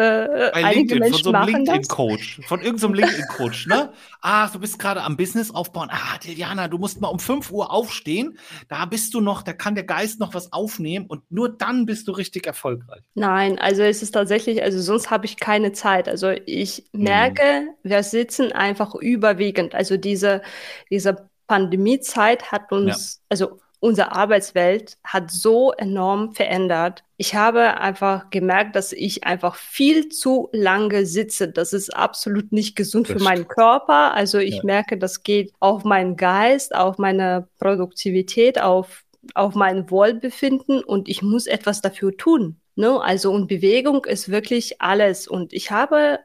Bei 0.53 0.63
einige 0.63 0.95
LinkedIn, 0.95 0.97
von 0.97 1.09
Menschen 1.11 1.23
so 1.23 1.31
einem. 1.33 1.47
LinkedIn-Coach. 1.47 2.41
Von 2.45 2.61
irgendeinem 2.61 2.93
LinkedIn-Coach, 2.95 3.67
ne? 3.67 3.91
Ah, 4.21 4.47
du 4.47 4.59
bist 4.59 4.79
gerade 4.79 5.03
am 5.03 5.17
Business 5.17 5.51
aufbauen. 5.53 5.89
Ah, 5.91 6.17
Diana, 6.23 6.67
du 6.67 6.77
musst 6.77 6.99
mal 7.01 7.09
um 7.09 7.19
5 7.19 7.51
Uhr 7.51 7.71
aufstehen. 7.71 8.37
Da 8.69 8.85
bist 8.85 9.13
du 9.13 9.21
noch, 9.21 9.43
da 9.43 9.53
kann 9.53 9.75
der 9.75 9.83
Geist 9.83 10.19
noch 10.19 10.33
was 10.33 10.51
aufnehmen 10.53 11.05
und 11.07 11.21
nur 11.29 11.49
dann 11.49 11.85
bist 11.85 12.07
du 12.07 12.11
richtig 12.11 12.47
erfolgreich. 12.47 13.01
Nein, 13.13 13.59
also 13.59 13.81
es 13.83 14.01
ist 14.01 14.11
tatsächlich, 14.11 14.63
also 14.63 14.79
sonst 14.81 15.11
habe 15.11 15.25
ich 15.25 15.37
keine 15.37 15.71
Zeit. 15.73 16.07
Also 16.09 16.31
ich 16.45 16.85
Mhm. 16.93 17.03
merke, 17.03 17.67
wir 17.83 18.03
sitzen 18.03 18.48
einfach 18.53 18.95
überwiegend. 18.95 19.75
Also 19.75 19.97
diese, 19.97 20.41
diese 20.89 21.29
Pandemiezeit 21.47 22.51
hat 22.51 22.71
uns, 22.71 23.21
also 23.29 23.59
unsere 23.81 24.11
Arbeitswelt 24.11 24.97
hat 25.03 25.31
so 25.31 25.71
enorm 25.71 26.33
verändert. 26.33 27.03
Ich 27.17 27.35
habe 27.35 27.77
einfach 27.79 28.29
gemerkt, 28.29 28.75
dass 28.75 28.91
ich 28.91 29.23
einfach 29.23 29.55
viel 29.55 30.09
zu 30.09 30.49
lange 30.51 31.05
sitze. 31.05 31.47
Das 31.49 31.71
ist 31.73 31.95
absolut 31.95 32.51
nicht 32.51 32.75
gesund 32.75 33.09
Das 33.09 33.17
für 33.17 33.23
meinen 33.23 33.47
Körper. 33.47 34.13
Also 34.13 34.37
ich 34.37 34.55
Ja. 34.57 34.63
merke, 34.63 34.97
das 34.97 35.23
geht 35.23 35.53
auf 35.59 35.83
meinen 35.85 36.17
Geist, 36.17 36.75
auf 36.75 36.97
meine 36.97 37.47
Produktivität, 37.59 38.61
auf, 38.61 39.03
auf 39.33 39.55
mein 39.55 39.89
Wohlbefinden 39.89 40.83
und 40.83 41.07
ich 41.09 41.21
muss 41.21 41.47
etwas 41.47 41.81
dafür 41.81 42.15
tun. 42.17 42.59
Ne? 42.75 43.01
Also 43.01 43.31
und 43.31 43.47
Bewegung 43.47 44.05
ist 44.05 44.29
wirklich 44.29 44.81
alles. 44.81 45.27
Und 45.27 45.53
ich 45.53 45.71
habe 45.71 46.19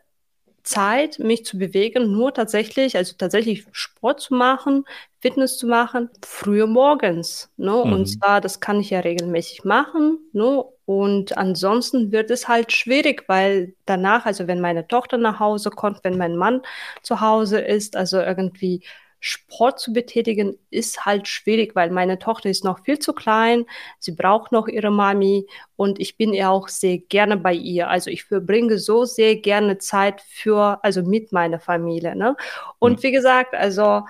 Zeit, 0.64 1.18
mich 1.18 1.44
zu 1.44 1.58
bewegen, 1.58 2.10
nur 2.10 2.34
tatsächlich, 2.34 2.96
also 2.96 3.14
tatsächlich 3.16 3.66
Sport 3.72 4.20
zu 4.20 4.34
machen, 4.34 4.84
Fitness 5.20 5.58
zu 5.58 5.66
machen, 5.66 6.10
früher 6.24 6.66
morgens. 6.66 7.50
Ne? 7.56 7.70
Mhm. 7.84 7.92
Und 7.92 8.06
zwar, 8.06 8.40
das 8.40 8.60
kann 8.60 8.80
ich 8.80 8.90
ja 8.90 9.00
regelmäßig 9.00 9.64
machen. 9.64 10.18
Ne? 10.32 10.64
Und 10.86 11.36
ansonsten 11.36 12.12
wird 12.12 12.30
es 12.30 12.48
halt 12.48 12.72
schwierig, 12.72 13.24
weil 13.28 13.74
danach, 13.86 14.26
also 14.26 14.46
wenn 14.46 14.60
meine 14.60 14.86
Tochter 14.88 15.18
nach 15.18 15.38
Hause 15.38 15.70
kommt, 15.70 16.02
wenn 16.02 16.18
mein 16.18 16.36
Mann 16.36 16.62
zu 17.02 17.20
Hause 17.20 17.60
ist, 17.60 17.96
also 17.96 18.18
irgendwie 18.20 18.82
Sport 19.24 19.80
zu 19.80 19.92
betätigen, 19.92 20.58
ist 20.70 21.06
halt 21.06 21.28
schwierig, 21.28 21.74
weil 21.74 21.90
meine 21.90 22.18
Tochter 22.18 22.50
ist 22.50 22.62
noch 22.64 22.80
viel 22.84 22.98
zu 22.98 23.14
klein, 23.14 23.64
sie 23.98 24.12
braucht 24.12 24.52
noch 24.52 24.68
ihre 24.68 24.90
Mami 24.90 25.46
und 25.76 25.98
ich 25.98 26.16
bin 26.18 26.34
ja 26.34 26.50
auch 26.50 26.68
sehr 26.68 26.98
gerne 26.98 27.36
bei 27.38 27.54
ihr. 27.54 27.88
Also 27.88 28.10
ich 28.10 28.24
verbringe 28.24 28.78
so 28.78 29.04
sehr 29.06 29.36
gerne 29.36 29.78
Zeit 29.78 30.20
für, 30.20 30.78
also 30.84 31.02
mit 31.02 31.32
meiner 31.32 31.58
Familie. 31.60 32.14
Ne? 32.16 32.36
Und 32.78 33.02
Mhm. 33.02 33.02
wie 33.02 33.12
gesagt, 33.12 33.54
also 33.54 34.02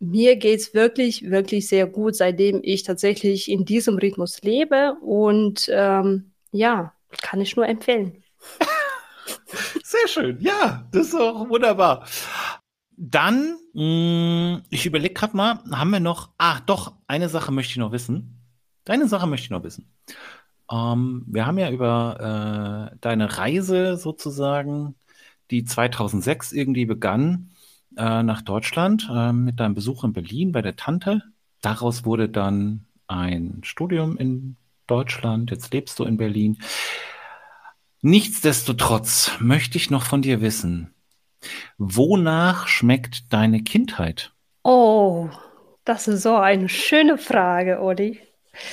mir 0.00 0.36
geht's 0.36 0.74
wirklich, 0.74 1.30
wirklich 1.30 1.68
sehr 1.68 1.86
gut, 1.86 2.16
seitdem 2.16 2.60
ich 2.62 2.82
tatsächlich 2.84 3.50
in 3.50 3.64
diesem 3.64 3.98
Rhythmus 3.98 4.42
lebe 4.42 4.96
und 5.02 5.68
ähm, 5.72 6.32
ja, 6.52 6.94
kann 7.22 7.40
ich 7.40 7.56
nur 7.56 7.66
empfehlen. 7.68 8.24
Sehr 9.82 10.08
schön. 10.08 10.38
Ja, 10.40 10.86
das 10.92 11.08
ist 11.08 11.14
auch 11.14 11.48
wunderbar. 11.48 12.06
Dann, 13.02 13.56
mh, 13.72 14.60
ich 14.68 14.84
überlege 14.84 15.14
gerade 15.14 15.34
mal, 15.34 15.60
haben 15.72 15.90
wir 15.90 16.00
noch, 16.00 16.28
ah, 16.36 16.60
doch, 16.66 16.92
eine 17.06 17.30
Sache 17.30 17.50
möchte 17.50 17.70
ich 17.70 17.78
noch 17.78 17.92
wissen. 17.92 18.42
Deine 18.84 19.08
Sache 19.08 19.26
möchte 19.26 19.44
ich 19.44 19.50
noch 19.50 19.62
wissen. 19.62 19.90
Ähm, 20.70 21.24
wir 21.26 21.46
haben 21.46 21.56
ja 21.56 21.70
über 21.70 22.90
äh, 22.92 22.96
deine 23.00 23.38
Reise 23.38 23.96
sozusagen, 23.96 24.96
die 25.50 25.64
2006 25.64 26.52
irgendwie 26.52 26.84
begann, 26.84 27.52
äh, 27.96 28.22
nach 28.22 28.42
Deutschland 28.42 29.08
äh, 29.10 29.32
mit 29.32 29.60
deinem 29.60 29.74
Besuch 29.74 30.04
in 30.04 30.12
Berlin 30.12 30.52
bei 30.52 30.60
der 30.60 30.76
Tante. 30.76 31.22
Daraus 31.62 32.04
wurde 32.04 32.28
dann 32.28 32.84
ein 33.06 33.60
Studium 33.62 34.18
in 34.18 34.56
Deutschland. 34.86 35.50
Jetzt 35.50 35.72
lebst 35.72 35.98
du 35.98 36.04
in 36.04 36.18
Berlin. 36.18 36.58
Nichtsdestotrotz 38.02 39.32
möchte 39.40 39.78
ich 39.78 39.88
noch 39.88 40.02
von 40.02 40.20
dir 40.20 40.42
wissen, 40.42 40.92
wonach 41.78 42.66
schmeckt 42.68 43.32
deine 43.32 43.62
Kindheit? 43.62 44.32
Oh, 44.62 45.28
das 45.84 46.08
ist 46.08 46.22
so 46.22 46.36
eine 46.36 46.68
schöne 46.68 47.18
Frage, 47.18 47.80
Uli. 47.80 48.20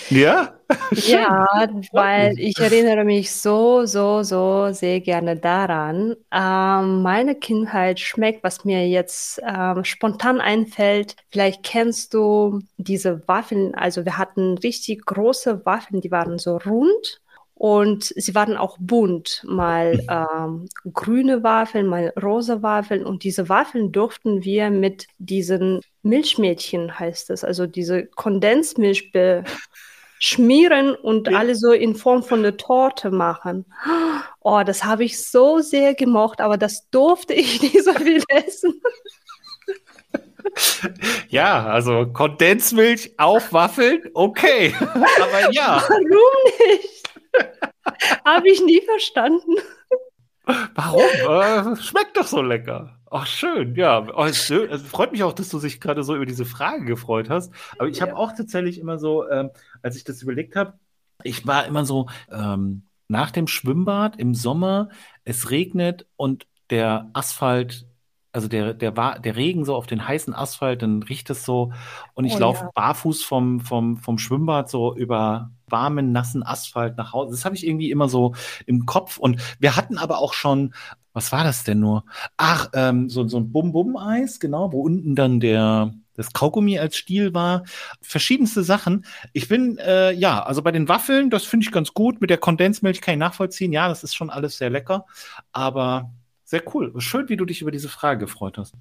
Ja? 0.09 0.53
Ja, 1.07 1.45
weil 1.93 2.37
ich 2.37 2.57
erinnere 2.59 3.05
mich 3.05 3.31
so, 3.31 3.85
so, 3.85 4.21
so 4.23 4.69
sehr 4.73 4.99
gerne 4.99 5.37
daran. 5.37 6.15
Ähm, 6.29 7.01
meine 7.03 7.35
Kindheit 7.35 8.01
schmeckt, 8.01 8.43
was 8.43 8.65
mir 8.65 8.85
jetzt 8.87 9.41
ähm, 9.47 9.85
spontan 9.85 10.41
einfällt. 10.41 11.15
Vielleicht 11.29 11.63
kennst 11.63 12.13
du 12.13 12.59
diese 12.75 13.25
Waffeln. 13.29 13.75
Also 13.75 14.03
wir 14.03 14.17
hatten 14.17 14.57
richtig 14.57 15.05
große 15.05 15.65
Waffeln, 15.65 16.01
die 16.01 16.11
waren 16.11 16.37
so 16.37 16.57
rund. 16.57 17.21
Und 17.59 18.13
sie 18.15 18.35
waren 18.35 18.55
auch 18.55 18.77
bunt, 18.79 19.43
mal 19.47 19.99
ähm, 20.11 20.69
grüne 20.93 21.41
Waffeln, 21.41 21.87
mal 21.87 22.13
rosa 22.21 22.61
Waffeln. 22.61 23.03
Und 23.03 23.23
diese 23.23 23.49
Waffeln 23.49 23.91
durften 23.91 24.43
wir 24.43 24.69
mit 24.69 25.07
diesen 25.17 25.81
Milchmädchen, 26.03 26.99
heißt 26.99 27.31
es, 27.31 27.43
also 27.43 27.65
diese 27.65 28.05
Kondensmilch 28.05 29.11
schmieren 30.19 30.93
und 30.93 31.33
alle 31.33 31.55
so 31.55 31.71
in 31.71 31.95
Form 31.95 32.21
von 32.21 32.39
einer 32.39 32.57
Torte 32.57 33.09
machen. 33.09 33.65
Oh, 34.41 34.61
das 34.63 34.83
habe 34.83 35.03
ich 35.03 35.23
so 35.23 35.59
sehr 35.59 35.95
gemocht, 35.95 36.41
aber 36.41 36.57
das 36.57 36.87
durfte 36.91 37.33
ich 37.33 37.59
nicht 37.63 37.83
so 37.83 37.93
viel 37.93 38.21
essen. 38.29 38.81
Ja, 41.29 41.65
also 41.65 42.05
Kondensmilch 42.13 43.13
auf 43.17 43.51
Waffeln, 43.51 44.03
okay. 44.13 44.73
Aber 44.79 45.51
ja, 45.51 45.83
Warum 45.87 46.01
nicht? 46.69 46.97
Habe 48.25 48.49
ich 48.49 48.61
nie 48.61 48.81
verstanden. 48.81 49.55
warum? 50.75 51.01
Äh, 51.01 51.75
schmeckt 51.81 52.17
doch 52.17 52.27
so 52.27 52.41
lecker. 52.41 52.99
Ach, 53.09 53.25
schön, 53.25 53.75
ja. 53.75 54.05
Oh, 54.15 54.25
es 54.25 54.37
schön. 54.45 54.69
Es 54.69 54.81
freut 54.81 55.11
mich 55.13 55.23
auch, 55.23 55.33
dass 55.33 55.49
du 55.49 55.59
dich 55.59 55.79
gerade 55.79 56.03
so 56.03 56.15
über 56.15 56.25
diese 56.25 56.45
Frage 56.45 56.83
gefreut 56.85 57.29
hast. 57.29 57.53
Aber 57.79 57.87
ich 57.87 58.01
habe 58.01 58.11
Ja. 58.11 58.17
auch 58.17 58.33
tatsächlich 58.33 58.79
immer 58.79 58.97
so, 58.97 59.27
ähm, 59.29 59.49
als 59.81 59.95
ich 59.95 60.03
das 60.03 60.21
überlegt 60.21 60.55
habe, 60.55 60.73
ich 61.23 61.47
war 61.47 61.65
immer 61.65 61.85
so, 61.85 62.07
ähm, 62.31 62.83
nach 63.07 63.31
dem 63.31 63.47
Schwimmbad 63.47 64.17
im 64.17 64.33
Sommer, 64.35 64.89
es 65.23 65.49
regnet 65.49 66.05
und 66.17 66.45
der 66.69 67.09
Asphalt, 67.13 67.85
also 68.31 68.47
der, 68.47 68.73
der, 68.73 68.91
der 68.91 69.35
Regen 69.35 69.65
so 69.65 69.75
auf 69.75 69.87
den 69.87 70.07
heißen 70.07 70.33
Asphalt, 70.33 70.81
dann 70.81 71.03
riecht 71.03 71.29
es 71.29 71.43
so 71.45 71.71
und 72.13 72.25
ich 72.25 72.35
Oh 72.35 72.39
laufe 72.39 72.65
ja. 72.65 72.71
barfuß 72.73 73.23
vom, 73.23 73.59
vom, 73.61 73.97
vom 73.97 74.17
Schwimmbad 74.17 74.69
so 74.69 74.95
über 74.95 75.51
warmen, 75.69 76.11
nassen 76.11 76.43
Asphalt 76.43 76.97
nach 76.97 77.13
Hause. 77.13 77.31
Das 77.31 77.45
habe 77.45 77.55
ich 77.55 77.65
irgendwie 77.65 77.91
immer 77.91 78.09
so 78.09 78.33
im 78.65 78.85
Kopf. 78.85 79.17
Und 79.17 79.41
wir 79.59 79.75
hatten 79.75 79.97
aber 79.97 80.19
auch 80.19 80.33
schon, 80.33 80.73
was 81.13 81.31
war 81.31 81.43
das 81.43 81.63
denn 81.63 81.79
nur? 81.79 82.05
Ach, 82.37 82.69
ähm, 82.73 83.09
so, 83.09 83.27
so 83.27 83.37
ein 83.37 83.51
Bum-Bum-Eis, 83.51 84.39
genau, 84.39 84.71
wo 84.71 84.81
unten 84.81 85.15
dann 85.15 85.39
der, 85.39 85.93
das 86.13 86.31
Kaugummi 86.33 86.79
als 86.79 86.97
Stiel 86.97 87.33
war. 87.33 87.63
Verschiedenste 88.01 88.63
Sachen. 88.63 89.05
Ich 89.33 89.47
bin, 89.47 89.77
äh, 89.77 90.11
ja, 90.13 90.43
also 90.43 90.61
bei 90.61 90.71
den 90.71 90.87
Waffeln, 90.87 91.29
das 91.29 91.43
finde 91.43 91.65
ich 91.65 91.71
ganz 91.71 91.93
gut. 91.93 92.21
Mit 92.21 92.29
der 92.29 92.37
Kondensmilch 92.37 93.01
kann 93.01 93.15
ich 93.15 93.19
nachvollziehen. 93.19 93.73
Ja, 93.73 93.87
das 93.87 94.03
ist 94.03 94.15
schon 94.15 94.29
alles 94.29 94.57
sehr 94.57 94.69
lecker. 94.69 95.05
Aber 95.51 96.11
sehr 96.47 96.63
cool. 96.73 96.93
Schön, 97.01 97.27
wie 97.27 97.35
du 97.35 97.43
dich 97.43 97.61
über 97.61 97.71
diese 97.71 97.89
Frage 97.89 98.21
gefreut 98.21 98.57
hast. 98.57 98.73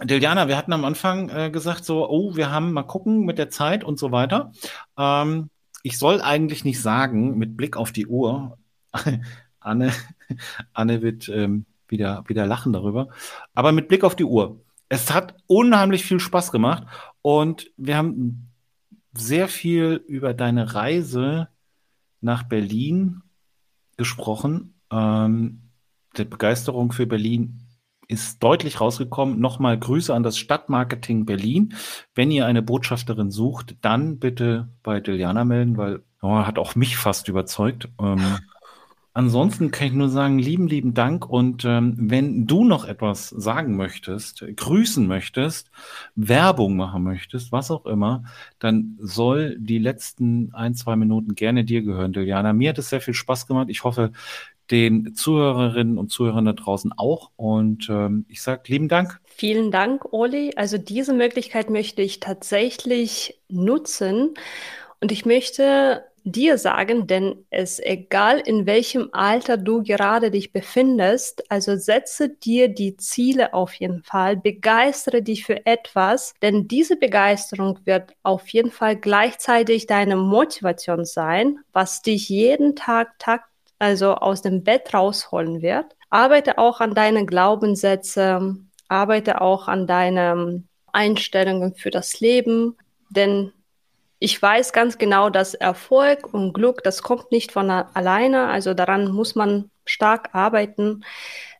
Diliana, 0.00 0.46
wir 0.46 0.56
hatten 0.56 0.72
am 0.72 0.84
Anfang 0.84 1.28
äh, 1.28 1.50
gesagt, 1.50 1.84
so, 1.84 2.08
oh, 2.08 2.36
wir 2.36 2.52
haben 2.52 2.72
mal 2.72 2.84
gucken 2.84 3.24
mit 3.24 3.36
der 3.36 3.50
Zeit 3.50 3.82
und 3.82 3.98
so 3.98 4.12
weiter. 4.12 4.52
Ähm, 4.96 5.50
ich 5.82 5.98
soll 5.98 6.20
eigentlich 6.20 6.64
nicht 6.64 6.80
sagen, 6.80 7.36
mit 7.36 7.56
Blick 7.56 7.76
auf 7.76 7.90
die 7.90 8.06
Uhr, 8.06 8.56
Anne, 9.60 9.92
Anne 10.72 11.02
wird 11.02 11.28
ähm, 11.28 11.66
wieder, 11.88 12.22
wieder 12.28 12.46
lachen 12.46 12.72
darüber, 12.72 13.08
aber 13.54 13.72
mit 13.72 13.88
Blick 13.88 14.04
auf 14.04 14.14
die 14.14 14.24
Uhr. 14.24 14.60
Es 14.88 15.12
hat 15.12 15.34
unheimlich 15.48 16.04
viel 16.04 16.20
Spaß 16.20 16.52
gemacht 16.52 16.84
und 17.22 17.72
wir 17.76 17.96
haben 17.96 18.50
sehr 19.14 19.48
viel 19.48 20.02
über 20.06 20.32
deine 20.32 20.74
Reise 20.74 21.48
nach 22.20 22.44
Berlin 22.44 23.22
gesprochen. 23.96 24.74
Ähm, 24.92 25.69
die 26.16 26.24
Begeisterung 26.24 26.92
für 26.92 27.06
Berlin 27.06 27.66
ist 28.10 28.42
deutlich 28.42 28.80
rausgekommen. 28.80 29.38
Nochmal 29.40 29.78
Grüße 29.78 30.12
an 30.12 30.24
das 30.24 30.36
Stadtmarketing 30.36 31.26
Berlin. 31.26 31.74
Wenn 32.14 32.32
ihr 32.32 32.46
eine 32.46 32.60
Botschafterin 32.60 33.30
sucht, 33.30 33.76
dann 33.82 34.18
bitte 34.18 34.68
bei 34.82 35.00
Diliana 35.00 35.44
melden, 35.44 35.76
weil 35.76 36.02
oh, 36.20 36.38
hat 36.40 36.58
auch 36.58 36.74
mich 36.74 36.96
fast 36.96 37.28
überzeugt. 37.28 37.88
Ähm, 38.00 38.38
ansonsten 39.12 39.70
kann 39.70 39.86
ich 39.86 39.92
nur 39.92 40.08
sagen, 40.08 40.40
lieben, 40.40 40.66
lieben 40.66 40.92
Dank. 40.92 41.24
Und 41.24 41.64
ähm, 41.64 41.94
wenn 41.96 42.48
du 42.48 42.64
noch 42.64 42.84
etwas 42.84 43.28
sagen 43.28 43.76
möchtest, 43.76 44.44
grüßen 44.56 45.06
möchtest, 45.06 45.70
Werbung 46.16 46.76
machen 46.76 47.04
möchtest, 47.04 47.52
was 47.52 47.70
auch 47.70 47.86
immer, 47.86 48.24
dann 48.58 48.98
soll 49.00 49.56
die 49.60 49.78
letzten 49.78 50.52
ein, 50.52 50.74
zwei 50.74 50.96
Minuten 50.96 51.36
gerne 51.36 51.64
dir 51.64 51.82
gehören, 51.82 52.12
Diliana. 52.12 52.52
Mir 52.52 52.70
hat 52.70 52.78
es 52.78 52.88
sehr 52.88 53.00
viel 53.00 53.14
Spaß 53.14 53.46
gemacht. 53.46 53.68
Ich 53.68 53.84
hoffe, 53.84 54.10
den 54.70 55.14
Zuhörerinnen 55.14 55.98
und 55.98 56.10
Zuhörern 56.10 56.44
da 56.44 56.52
draußen 56.52 56.92
auch. 56.96 57.30
Und 57.36 57.88
ähm, 57.90 58.24
ich 58.28 58.42
sage 58.42 58.62
lieben 58.66 58.88
Dank. 58.88 59.20
Vielen 59.24 59.70
Dank, 59.70 60.12
Oli. 60.12 60.52
Also 60.56 60.78
diese 60.78 61.12
Möglichkeit 61.12 61.70
möchte 61.70 62.02
ich 62.02 62.20
tatsächlich 62.20 63.40
nutzen. 63.48 64.34
Und 65.00 65.12
ich 65.12 65.24
möchte 65.24 66.04
dir 66.24 66.58
sagen, 66.58 67.06
denn 67.06 67.46
es 67.50 67.80
egal 67.80 68.38
in 68.40 68.66
welchem 68.66 69.08
Alter 69.12 69.56
du 69.56 69.82
gerade 69.82 70.30
dich 70.30 70.52
befindest, 70.52 71.50
also 71.50 71.76
setze 71.76 72.28
dir 72.28 72.68
die 72.68 72.96
Ziele 72.96 73.54
auf 73.54 73.74
jeden 73.74 74.02
Fall, 74.02 74.36
begeistere 74.36 75.22
dich 75.22 75.44
für 75.44 75.64
etwas, 75.66 76.34
denn 76.42 76.68
diese 76.68 76.96
Begeisterung 76.96 77.78
wird 77.84 78.12
auf 78.22 78.48
jeden 78.48 78.70
Fall 78.70 78.96
gleichzeitig 78.96 79.86
deine 79.86 80.16
Motivation 80.16 81.04
sein, 81.04 81.60
was 81.72 82.02
dich 82.02 82.28
jeden 82.28 82.76
Tag, 82.76 83.18
Tag 83.18 83.49
also 83.80 84.14
aus 84.14 84.42
dem 84.42 84.62
Bett 84.62 84.94
rausholen 84.94 85.62
wird. 85.62 85.96
Arbeite 86.10 86.58
auch 86.58 86.80
an 86.80 86.94
deinen 86.94 87.26
Glaubenssätzen, 87.26 88.70
arbeite 88.88 89.40
auch 89.40 89.66
an 89.66 89.88
deinen 89.88 90.68
Einstellungen 90.92 91.74
für 91.74 91.90
das 91.90 92.20
Leben, 92.20 92.76
denn 93.08 93.52
ich 94.20 94.40
weiß 94.40 94.72
ganz 94.72 94.98
genau, 94.98 95.30
dass 95.30 95.54
Erfolg 95.54 96.32
und 96.34 96.52
Glück, 96.52 96.84
das 96.84 97.02
kommt 97.02 97.32
nicht 97.32 97.52
von 97.52 97.70
alleine. 97.70 98.48
Also 98.48 98.74
daran 98.74 99.10
muss 99.10 99.34
man 99.34 99.70
stark 99.86 100.34
arbeiten. 100.34 101.04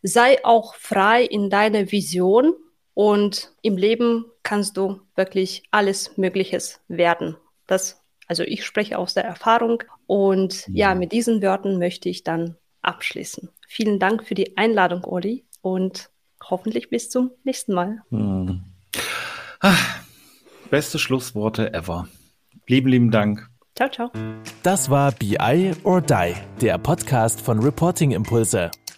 Sei 0.02 0.44
auch 0.44 0.74
frei 0.74 1.24
in 1.24 1.48
deiner 1.48 1.90
Vision 1.90 2.54
und 2.92 3.52
im 3.62 3.78
Leben 3.78 4.26
kannst 4.42 4.76
du 4.76 5.00
wirklich 5.16 5.62
alles 5.70 6.18
Mögliches 6.18 6.80
werden. 6.86 7.36
Das, 7.66 7.99
also 8.30 8.44
ich 8.44 8.64
spreche 8.64 8.96
aus 8.96 9.12
der 9.12 9.24
Erfahrung 9.24 9.82
und 10.06 10.68
ja, 10.68 10.90
ja 10.90 10.94
mit 10.94 11.10
diesen 11.10 11.42
Worten 11.42 11.78
möchte 11.78 12.08
ich 12.08 12.22
dann 12.22 12.54
abschließen. 12.80 13.50
Vielen 13.66 13.98
Dank 13.98 14.24
für 14.24 14.36
die 14.36 14.56
Einladung, 14.56 15.02
Uli, 15.02 15.44
und 15.62 16.10
hoffentlich 16.48 16.90
bis 16.90 17.10
zum 17.10 17.32
nächsten 17.42 17.74
Mal. 17.74 18.02
Hm. 18.10 18.62
Ach, 19.58 19.98
beste 20.70 21.00
Schlussworte 21.00 21.74
ever. 21.74 22.06
Lieben, 22.68 22.88
lieben 22.88 23.10
Dank. 23.10 23.50
Ciao, 23.74 23.90
ciao. 23.90 24.10
Das 24.62 24.90
war 24.90 25.10
BI 25.10 25.72
or 25.82 26.00
Die, 26.00 26.34
der 26.60 26.78
Podcast 26.78 27.40
von 27.40 27.58
Reporting 27.58 28.12
Impulse. 28.12 28.70